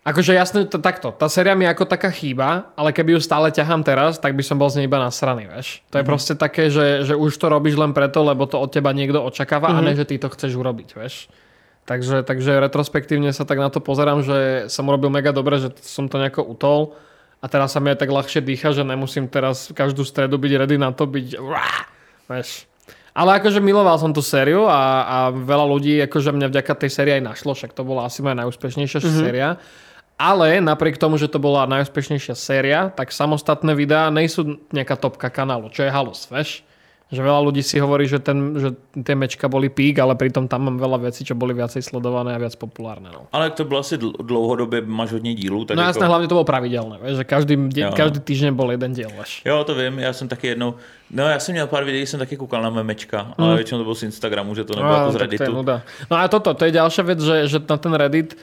[0.00, 3.84] akože jasne, to, takto, tá séria mi ako taká chýba, ale keby ju stále ťahám
[3.84, 5.84] teraz, tak by som bol z nej iba nasraný, vieš.
[5.92, 6.08] To je mm-hmm.
[6.08, 9.76] proste také, že, že už to robíš len preto, lebo to od teba niekto očakáva
[9.76, 9.84] mm-hmm.
[9.84, 11.28] a ne, že ty to chceš urobiť, vieš.
[11.86, 16.10] Takže, takže retrospektívne sa tak na to pozerám, že som urobil mega dobre, že som
[16.10, 16.98] to nejako utol
[17.46, 20.82] a teraz sa mi aj tak ľahšie dýcha, že nemusím teraz každú stredu byť ready
[20.82, 21.38] na to, byť
[22.26, 22.66] vieš.
[23.14, 27.14] Ale akože miloval som tú sériu a, a veľa ľudí akože mňa vďaka tej sérii
[27.22, 29.22] aj našlo, však to bola asi moja najúspešnejšia mm-hmm.
[29.22, 29.48] séria.
[30.18, 35.70] Ale napriek tomu, že to bola najúspešnejšia séria, tak samostatné videá nejsú nejaká topka kanálu,
[35.70, 36.66] čo je halus, vieš?
[37.06, 40.66] Že veľa ľudí si hovorí, že, ten, že tie mečka boli pík, ale pritom tam
[40.66, 43.14] mám veľa vecí, čo boli viacej sledované a viac populárne.
[43.14, 45.88] No, Ale to bylo asi dl- dlouhodobě, máš hodně dílů, tak no jako...
[45.88, 47.94] jasné, hlavne to bolo pravidelné, že každý, Jo.
[47.94, 49.42] každý týždeň bol jeden diel, vieš.
[49.46, 50.74] Jo, to vím, já jsem taky jednou,
[51.10, 53.94] no já jsem měl pár videí, jsem taky koukal na memečka, ale většinou to bylo
[53.94, 55.64] z Instagramu, že to nebylo jako z Redditu.
[56.10, 58.34] No a toto, to je ďalšia vec, že, že na ten Reddit,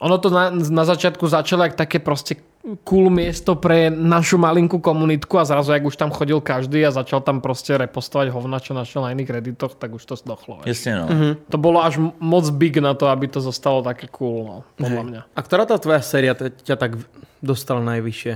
[0.00, 2.36] ono to na, na začiatku začalo jak také proste
[2.82, 7.22] cool miesto pre našu malinkú komunitku a zrazu, jak už tam chodil každý a začal
[7.22, 10.66] tam proste repostovať hovna, čo našiel na iných redditoch, tak už to zdochlo.
[10.66, 11.06] Jasně, no.
[11.50, 15.20] To bolo až moc big na to, aby to zostalo také cool, no, podľa mňa.
[15.36, 16.98] A ktorá tá tvoja séria ťa tak
[17.38, 18.34] dostala najvyššie?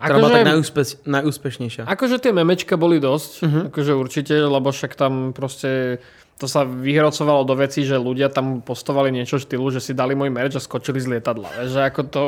[0.00, 1.82] Ktorá Akože- bola tak najúspe- najúspešnejšia?
[1.84, 3.64] Akože tie memečka boli dosť, uh-huh.
[3.68, 6.00] akože určite, lebo však tam proste
[6.40, 10.32] to sa vyhrocovalo do vecí, že ľudia tam postovali niečo štýlu, že si dali môj
[10.32, 11.68] merch a skočili z lietadla.
[11.68, 12.22] Že ako to,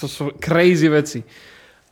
[0.00, 1.20] to sú crazy veci.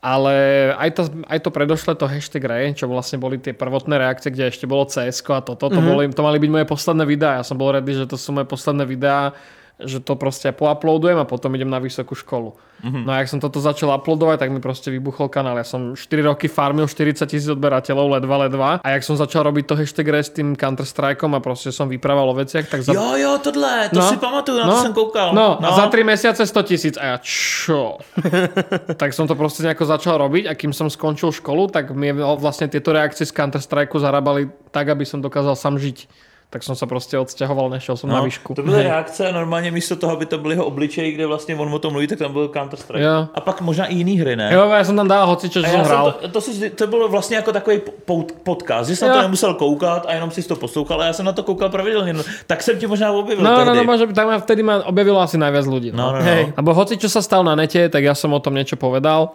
[0.00, 0.32] Ale
[0.72, 4.48] aj to, aj to predošle to hashtag Ray, čo vlastne boli tie prvotné reakcie, kde
[4.48, 7.42] ešte bolo cs a toto, to, boli, to mali byť moje posledné videá.
[7.42, 9.36] Ja som bol ready, že to sú moje posledné videá
[9.76, 12.56] že to proste pouploadujem a potom idem na vysokú školu.
[12.80, 13.02] Mm-hmm.
[13.04, 15.56] No a jak som toto začal uploadovať, tak mi proste vybuchol kanál.
[15.56, 18.70] Ja som 4 roky farmil 40 tisíc odberateľov, ledva, ledva.
[18.80, 22.28] A jak som začal robiť to hashtag s tým Counter Strikeom a proste som vyprával
[22.28, 22.92] o veciach, tak za...
[22.96, 24.08] Jo, jo, tohle, to No.
[24.08, 24.72] si pamatuju, na No.
[24.72, 25.28] to jsem koukal.
[25.36, 26.94] No, a za 3 mesiace 100 tisíc.
[26.96, 28.00] A ja čo?
[29.00, 32.68] tak som to proste nejako začal robiť a kým som skončil školu, tak mi vlastne
[32.68, 36.25] tieto reakcie z Counter Strike zarábali tak, aby som dokázal sám žiť.
[36.46, 38.54] Tak som sa proste odsťahoval, nešiel som na výšku.
[38.54, 41.74] No, To byly reakce, normálně místo toho, aby to byl jeho obličej, kde vlastně on
[41.74, 43.02] o tom mluví, tak tam byl Counter Strike.
[43.04, 43.28] Jo.
[43.34, 44.54] A pak možná i jiný hry, ne?
[44.54, 46.06] Jo, ja som tam dával hocičo, že A som já jsem hral.
[46.22, 49.14] to, to, si, to bylo vlastně jako takový po- podcast, že jsem Jo.
[49.14, 52.12] to nemusel koukat a jenom si to poslouchal a já jsem na to koukal pravidelně.
[52.12, 53.76] No, tak jsem tě možná objevil No, no, tehdy.
[53.76, 55.90] no, môže, tak ma vtedy ma objavilo asi najviac ľudí.
[55.90, 56.24] No, no, no.
[56.24, 56.54] Hej.
[56.56, 59.34] Lebo hoci čo sa stalo na nete, tak ja som o tom niečo povedal.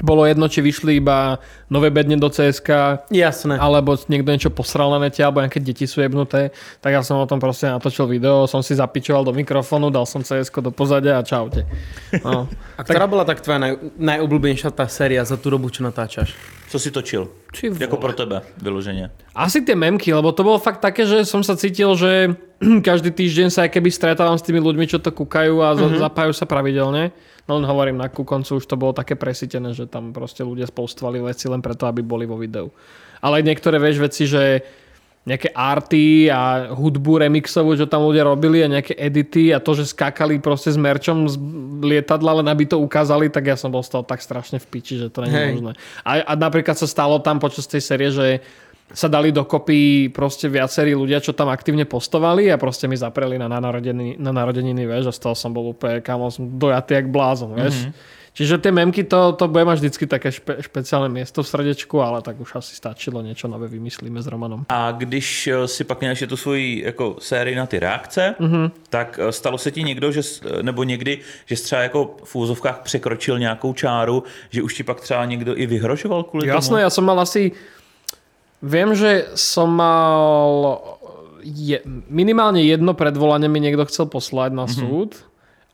[0.00, 1.36] Bolo jedno, či vyšli iba
[1.68, 3.60] nové bedne do CSK, Jasné.
[3.60, 7.28] alebo niekto niečo posral na nete, alebo nejaké deti sú jebnuté, tak ja som o
[7.28, 11.22] tom proste natočil video, som si zapičoval do mikrofónu, dal som cs do pozadia a
[11.22, 11.68] čaute.
[12.24, 12.48] No.
[12.80, 16.32] A ktorá bola tak tvoja naj, najobľúbenejšia tá séria za tú dobu, čo natáčaš?
[16.70, 17.28] Co si točil?
[17.52, 18.00] Či Jako vole.
[18.00, 19.10] pro tebe, vyloženě.
[19.34, 22.34] Asi tie memky, lebo to bolo fakt také, že som sa cítil, že
[22.88, 25.98] každý týždeň sa aj keby stretávam s tými ľuďmi, čo to kúkajú a mm-hmm.
[25.98, 27.10] zapájajú sa pravidelne.
[27.50, 30.70] No len hovorím, na ku koncu už to bolo také presítené, že tam proste ľudia
[30.70, 32.70] postovali veci len preto, aby boli vo videu.
[33.18, 34.62] Ale niektoré vieš veci, že
[35.26, 39.92] nejaké arty a hudbu remixovú, čo tam ľudia robili a nejaké edity a to, že
[39.92, 41.36] skákali proste s merčom z
[41.82, 44.96] lietadla, len aby to ukázali, tak ja som bol z toho tak strašne v piči,
[44.96, 45.72] že to nie je možné.
[46.06, 48.40] A, a napríklad sa stalo tam počas tej série, že
[48.90, 53.46] sa dali dokopy proste viacerí ľudia, čo tam aktívne postovali a proste mi zapreli na,
[53.46, 57.06] na, narodeniny, na narodeniny, vieš, a z toho som bol úplne, kamo, som dojatý jak
[57.08, 57.86] blázon, vieš.
[57.86, 58.18] Mm-hmm.
[58.30, 62.22] Čiže tie memky, to, to bude mať vždycky také špe, špeciálne miesto v srdečku, ale
[62.22, 64.70] tak už asi stačilo, niečo nové vymyslíme s Romanom.
[64.70, 68.70] A když eh, si pak měl ještě tu svoji jako sérii na ty reakce, mm-hmm.
[68.88, 72.36] tak eh, stalo se ti někdo, že, eh, nebo někdy, že jsi třeba jako v
[72.36, 76.54] úzovkách překročil nějakou čáru, že už ti pak třeba někdo i vyhrožoval kvůli tomu?
[76.54, 77.52] Jasné, ja som mal asi...
[78.60, 80.80] Viem, že som mal...
[81.40, 81.80] Je,
[82.12, 85.16] minimálne jedno predvolanie mi niekto chcel poslať na súd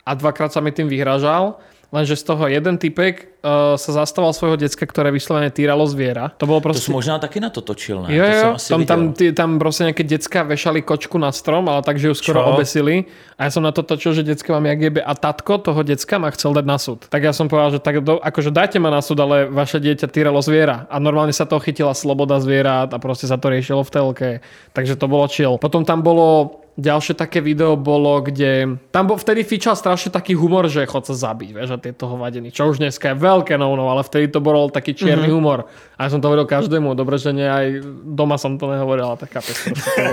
[0.07, 1.59] a dvakrát sa mi tým vyhražal.
[1.95, 6.34] Lenže z toho jeden typek uh, sa zastával svojho decka, ktoré vyslovene týralo zviera.
[6.43, 6.91] To bolo To proste...
[6.91, 8.11] jsi možná taky na to točil, ne?
[8.11, 9.14] Jo, to jo, jsem asi tam, tam, viděl.
[9.14, 12.47] ty, tam proste nejaké decka vešali kočku na strom, ale tak, že ju skoro Čo?
[12.59, 13.07] obesili.
[13.39, 15.01] A ja som na to točil, že decka mám jak jebe.
[15.01, 17.07] A tatko toho decka ma chcel dať na súd.
[17.07, 20.11] Tak ja som povedal, že tak do, akože dajte ma na súd, ale vaše dieťa
[20.11, 20.91] týralo zviera.
[20.91, 24.30] A normálne sa to chytila sloboda zvierat a proste sa to riešilo v telke.
[24.74, 25.55] Takže to bolo chill.
[25.55, 30.68] Potom tam bolo Ďalšie také video bolo, kde tam bol, vtedy fičal strašne taký humor,
[30.68, 32.53] že chod sa zabiť, vieš, a tieto hovadiny.
[32.53, 35.37] Čo už dneska je veľké no, no ale vtedy to bol taký čierny mm-hmm.
[35.41, 35.72] humor.
[35.97, 39.16] A ja som to hovoril každému, dobre, že nie aj doma som to nehovoril, ale
[39.16, 40.12] tak chápeš, proste to, bol,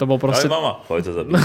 [0.00, 0.48] to bol Ale proste...
[0.48, 1.36] mama, pojď to zabít.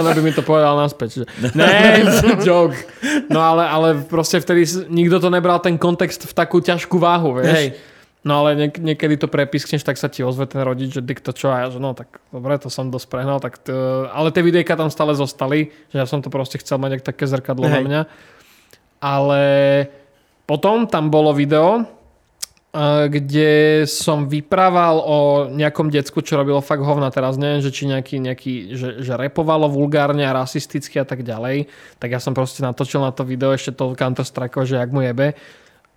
[0.00, 1.08] Ona by mi to povedal naspäť.
[1.12, 1.24] Že...
[1.52, 2.08] Ne,
[2.48, 2.80] joke.
[3.28, 7.52] No ale, ale proste vtedy nikto to nebral ten kontext v takú ťažkú váhu, vieš.
[7.52, 7.68] Hej.
[8.26, 11.30] No ale niek- niekedy to prepiskneš, tak sa ti ozve ten rodič, že dik to
[11.30, 13.70] čo a ja, že no tak dobre, to som dosť prehnal, tak t-
[14.10, 17.70] ale tie videjka tam stále zostali, že ja som to proste chcel mať také zrkadlo
[17.70, 17.86] na Hej.
[17.86, 18.00] mňa.
[18.98, 19.42] Ale
[20.50, 21.86] potom tam bolo video,
[22.74, 25.18] eh, kde som vyprával o
[25.54, 27.14] nejakom decku, čo robilo fakt hovna.
[27.14, 31.70] Teraz neviem, že či nejaký, nejaký že, že repovalo vulgárne a rasisticky a tak ďalej.
[32.02, 35.06] Tak ja som proste natočil na to video ešte to Counter Strike, že jak mu
[35.06, 35.38] jebe.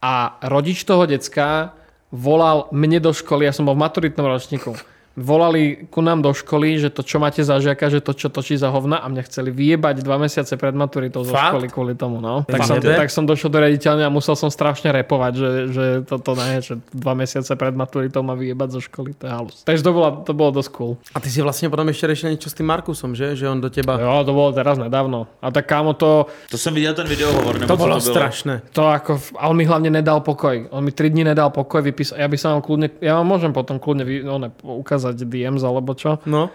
[0.05, 1.74] A rodič toho decka
[2.12, 4.76] volal mne do školy, ja som bol v maturitnom ročníku,
[5.16, 8.55] volali ku nám do školy, že to čo máte za žiaka, že to čo točí
[8.55, 12.24] za hovna a mňa chceli vyjebať dva mesiace pred maturitou zo školy kvôli tomu.
[12.24, 12.47] No.
[12.47, 16.32] Tak, som, tak som došiel do riaditeľne a musel som strašne repovať, že, že toto
[16.39, 19.57] ne, že dva mesiace pred maturitou ma vyjebať zo školy, to je halus.
[19.68, 20.93] Takže to, bola, to bolo dosť cool.
[21.12, 23.36] A ty si vlastne potom ešte riešil niečo s tým Markusom, že?
[23.36, 23.99] Že on do teba...
[23.99, 25.28] Jo, to bolo teraz nedávno.
[25.43, 28.16] A tak kámo to, To jsem viděl ten videohovor, To bolo to bylo?
[28.16, 28.62] strašné.
[28.72, 30.72] To ako, a on mi hlavne nedal pokoj.
[30.72, 32.20] On mi 3 dní nedal pokoj, vypísal.
[32.22, 35.65] Ja by som vám kľudne, ja vám môžem potom kľudne vy, no, ne, ukázať DMs
[35.65, 36.21] alebo čo.
[36.23, 36.53] No.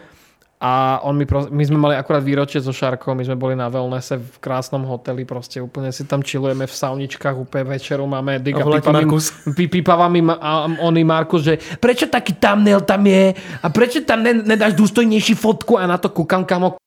[0.57, 3.69] A on mi pro, my sme mali akurát výročie so Šarkou, my sme boli na
[3.69, 8.63] wellnesse v krásnom hoteli, proste úplne si tam chillujeme v sauničkách, úplne večeru máme diga,
[8.63, 9.25] A volá ti pípa mi, Markus.
[9.53, 14.01] pí- pípava mi ma- a oný Markus, že prečo taký thumbnail tam je a prečo
[14.01, 16.81] tam ne, nedáš dôstojnejší fotku a na to kúkam kamo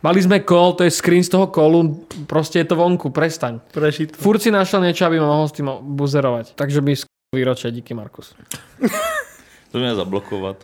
[0.00, 3.58] Mali sme call, to je screen z toho callu, proste je to vonku, prestaň.
[3.68, 4.14] Prešit.
[4.14, 6.54] Furt si našiel niečo, aby ma mohol s tým buzerovať.
[6.54, 6.94] Takže mi
[7.34, 8.32] výročie, díky Markus.
[9.72, 10.56] To mě zablokovat.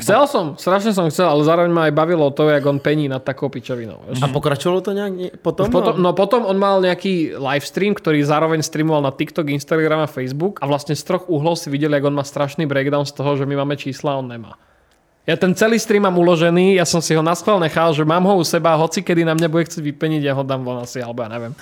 [0.00, 3.20] Chcel som, strašne som chcel, ale zároveň ma aj bavilo to, jak on pení nad
[3.20, 4.00] takou pičovinou.
[4.20, 5.68] A pokračovalo to nejak potom?
[5.68, 10.04] Už potom, no potom on mal nejaký live stream, ktorý zároveň streamoval na TikTok, Instagram
[10.04, 13.12] a Facebook a vlastne z troch uhlov si videli, jak on má strašný breakdown z
[13.12, 14.56] toho, že my máme čísla a on nemá.
[15.30, 18.26] Ja ten celý stream mám uložený, ja som si ho na schvál nechal, že mám
[18.26, 20.98] ho u seba, hoci kedy na mňa bude chcieť vypeniť, ja ho dám von asi,
[20.98, 21.54] alebo ja neviem.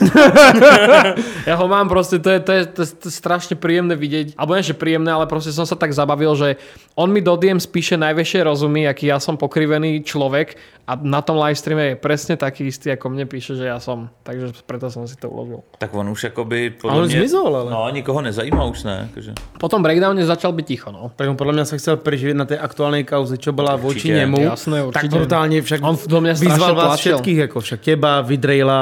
[1.52, 4.40] ja ho mám proste, to je, to, je, to, je, to je strašne príjemné vidieť,
[4.40, 6.56] alebo nie, že príjemné, ale proste som sa tak zabavil, že
[6.96, 10.56] on mi do DM spíše najväčšie rozumy, aký ja som pokrivený človek
[10.88, 14.08] a na tom live streame je presne taký istý, ako mne píše, že ja som.
[14.24, 15.60] Takže preto som si to uložil.
[15.76, 17.20] Tak on už akoby podľa Ale on mňa...
[17.20, 17.68] zmizol, ale.
[17.68, 19.04] No, nikoho nezajímá už ne.
[19.12, 19.36] Akože.
[19.60, 21.12] Po tom breakdowne začal byť ticho, no.
[21.12, 24.18] Tak on podľa mňa sa chcel preživiť na tej aktuálnej kauze, čo bola voči Určite.
[24.22, 24.38] nemu.
[24.54, 27.18] Jasné, tak brutálne však On do mňa vyzval vás tlačil.
[27.18, 28.80] všetkých, ako však teba, Vidrejla,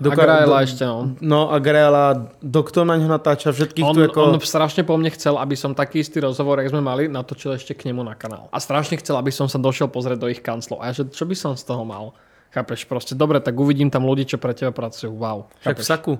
[0.00, 1.12] Graela ešte, no.
[1.20, 4.20] No a Graela, doktor na ňo natáča, všetkých On, tu ako...
[4.32, 7.76] on strašne po mne chcel, aby som taký istý rozhovor, jak sme mali, natočil ešte
[7.76, 8.48] k nemu na kanál.
[8.48, 10.80] A strašne chcel, aby som sa došiel pozrieť do ich kanclov.
[10.80, 12.16] A ja, že čo by som z toho mal?
[12.50, 15.12] Chápeš, proste dobre, tak uvidím tam ľudí, čo pre teba pracujú.
[15.12, 15.52] Wow.
[15.60, 16.14] Však v saku.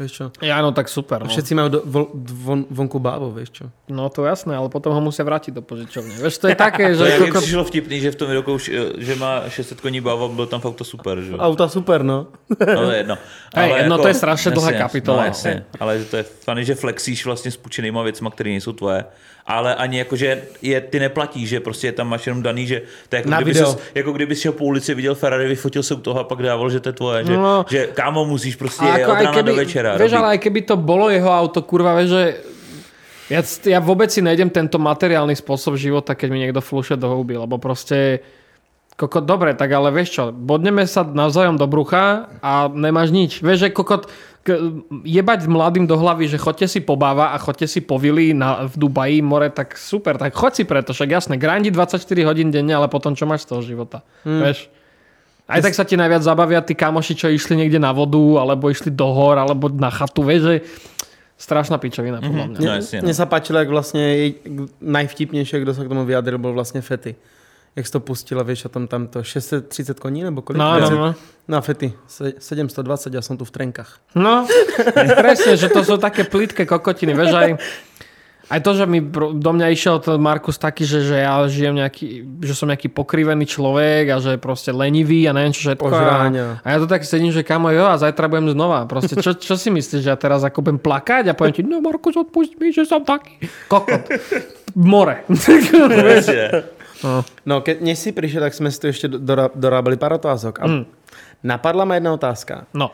[0.00, 0.24] Vieš čo?
[0.40, 1.20] Ja, no tak super.
[1.20, 1.28] No.
[1.28, 3.64] Všetci majú do, von, von, vonku bábo, vieš čo?
[3.92, 6.16] no to jasné, ale potom ho musia vrátiť do požičovne.
[6.16, 7.12] Vieš, to je také, To že...
[7.12, 10.32] je, mi koko- vtipný, že v tom roku už, eh, že má 600 koní báva,
[10.32, 11.36] byl tam fakt to super, že?
[11.36, 11.38] jo?
[11.38, 12.32] Auta super, no.
[12.64, 13.16] No, to je jedno.
[13.52, 15.68] Hej, no to je strašne dlhá kapitola, No, jasne.
[15.76, 19.04] Ale to je fany, že flexíš vlastně s půjčenýma věcma, které nejsou tvoje.
[19.50, 22.82] Ale ani jako, že je, ty neplatíš, že prostě je tam máš jenom daný, že
[23.08, 23.66] to je jako, Na kdyby video.
[23.72, 26.70] ses, jako kdyby šel po ulici, viděl Ferrari, vyfotil se u toho a pak dával,
[26.70, 27.24] že to je tvoje.
[27.24, 27.64] Že, No.
[27.70, 29.96] že kámo, musíš prostě je od rána do večera.
[29.98, 32.22] vieš, ale aj keby to bolo jeho auto, kurva, vieš, že
[33.30, 37.34] ja, ja vôbec si nejdem tento materiálny spôsob života, keď mi niekto flúše do huby,
[37.38, 38.22] lebo proste
[39.00, 43.40] Kokot, dobre, tak ale vieš čo, bodneme sa navzájom do brucha a nemáš nič.
[43.40, 44.12] Vieš, že kokot,
[45.04, 48.74] jebať mladým do hlavy, že chodte si pobáva a chodte si po vili na, v
[48.76, 52.88] Dubaji more, tak super, tak choď si preto, však jasné, grandi 24 hodín denne, ale
[52.88, 54.40] potom čo máš z toho života, hmm.
[54.40, 54.72] vieš.
[55.50, 58.94] Aj tak sa ti najviac zabavia tí kamoši, čo išli niekde na vodu, alebo išli
[58.94, 60.56] do hor, alebo na chatu, vieš, že
[61.40, 62.58] strašná pičovina podľa mňa.
[62.60, 63.10] No jasne, no.
[63.10, 64.36] Mne sa páčilo, jak vlastne
[64.78, 67.18] najvtipnejšie, kto sa k tomu vyjadril, bol vlastne Fety.
[67.70, 70.58] Jak si to pustila, vieš, o tom tamto 630 koní, nebo koľko?
[70.58, 71.10] No, no, no.
[71.46, 74.02] No a Fety, se- 720, ja som tu v trenkách.
[74.18, 74.42] No,
[75.22, 77.50] presne, že to sú také plitké kokotiny, vieš, aj,
[78.50, 78.98] aj to, že mi
[79.38, 82.06] do mňa išiel ten Markus taký, že, že ja žijem nejaký,
[82.42, 85.86] že som nejaký pokrivený človek a že proste lenivý a neviem čo všetko.
[85.86, 86.46] A, Ožráňa.
[86.62, 88.90] a ja to tak sedím, že kamo, jo, a zajtra budem znova.
[88.90, 91.78] Proste, čo, čo si myslíš, že ja teraz ako budem plakať a poviem ti, no
[91.78, 93.46] Markus, odpust mi, že som taký.
[93.70, 94.10] Kokot.
[94.74, 95.22] More.
[97.00, 97.24] Jasne.
[97.42, 100.54] No, keď než si prišiel, tak sme si tu ešte dora- dorábali pár otázok.
[100.58, 100.84] A Mm.
[101.42, 102.68] napadla ma jedna otázka.
[102.70, 102.92] No.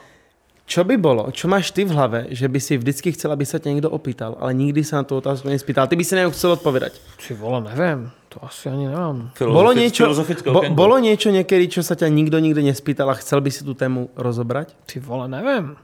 [0.64, 3.56] Čo by bolo, čo máš ty v hlave, že by si vždycky chcel, aby sa
[3.56, 5.86] ťa niekto opýtal, ale nikdy sa na tú otázku nespýtal.
[5.86, 6.98] Ty by si nejú chcel odpovedať.
[7.16, 8.10] Ty vole, neviem.
[8.28, 9.30] To asi ani nemám.
[9.38, 10.10] Bolo niečo,
[10.44, 13.72] bo, bolo niečo niekedy, čo sa ťa nikto nikdy nespýtal a chcel by si tú
[13.72, 14.74] tému rozobrať?
[14.84, 15.78] Ty vole, neviem.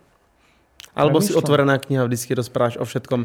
[0.93, 1.41] Alebo si Premýšľam.
[1.41, 3.23] otvorená kniha, vždycky rozprávaš o všetkom.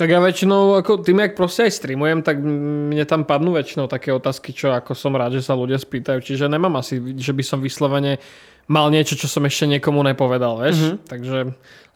[0.00, 4.16] Tak ja väčšinou, ako tým, jak proste aj streamujem, tak mne tam padnú väčšinou také
[4.16, 6.24] otázky, čo ako som rád, že sa ľudia spýtajú.
[6.24, 8.16] Čiže nemám asi, že by som vyslovene
[8.64, 10.80] mal niečo, čo som ešte niekomu nepovedal, vieš.
[10.80, 10.84] Mhm.
[10.88, 11.04] Mm-hmm.
[11.04, 11.38] Takže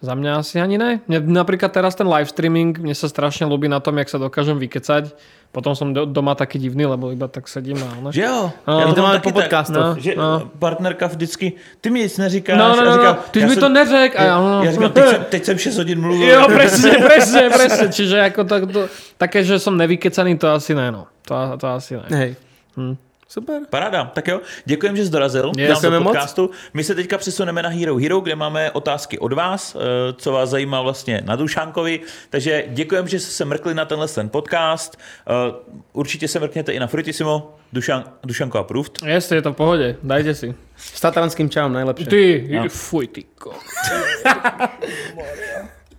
[0.05, 1.00] za mňa asi ani ne.
[1.09, 4.61] Mne, napríklad teraz ten live streaming, mne sa strašne ľúbi na tom, jak sa dokážem
[4.61, 5.16] vykecať.
[5.55, 8.11] Potom som do, doma taký divný, lebo iba tak sedím a ne?
[8.11, 8.80] Že jo, No.
[8.80, 9.94] já to mám po tak, podcastoch.
[9.94, 10.02] No.
[10.02, 10.50] že No.
[10.59, 12.59] partnerka vždycky, ty mi nic neříkáš.
[12.59, 13.22] No, no, a no, říkám, no.
[13.30, 14.16] Ty jsi já mi to neřekl.
[14.18, 14.62] A ja, no.
[14.64, 16.28] Já říkám, teď jsem, teď jsem 6 hodin mluvil.
[16.28, 17.86] Jo, presne, presne, presne.
[17.94, 18.80] Čiže ako to, to,
[19.14, 21.07] také, že som nevykecaný, to asi ne, no.
[21.30, 22.07] To, to asi ne.
[22.11, 22.30] Hej.
[22.74, 22.94] Hm.
[23.29, 23.62] Super.
[23.70, 26.12] Paráda, tak jo, děkujeme, že jsi dorazil nám děkujeme do moc.
[26.12, 26.51] podcastu.
[26.75, 29.79] My se teďka přesuneme na Hero Hero, kde máme otázky od vás, eh,
[30.16, 32.01] co vás zajímá vlastně na Dušánkovi.
[32.31, 34.97] Takže děkujeme, že jste se mrkli na tenhle ten podcast.
[35.27, 35.55] Eh,
[35.93, 38.93] Určitě se mrkněte i na Fruitissimo, Dušan, Dušanko Approved.
[39.05, 40.55] Jasne, je to v pohode, dajte si.
[40.77, 42.07] S tatranským čaom najlepšie.
[42.07, 42.68] Ty, No.
[42.68, 43.25] fuj, ty.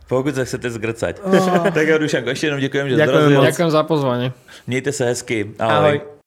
[0.07, 1.19] Pokud se chcete zgrcať.
[1.73, 3.41] tak jo, Dušanko, ještě jenom děkujeme, že jsi Ďakujem dorazil.
[3.51, 4.31] Ďakujem za pozvanie.
[4.67, 5.51] Mějte se hezky.
[5.59, 5.75] Ahoj.
[5.77, 6.14] Ahoj.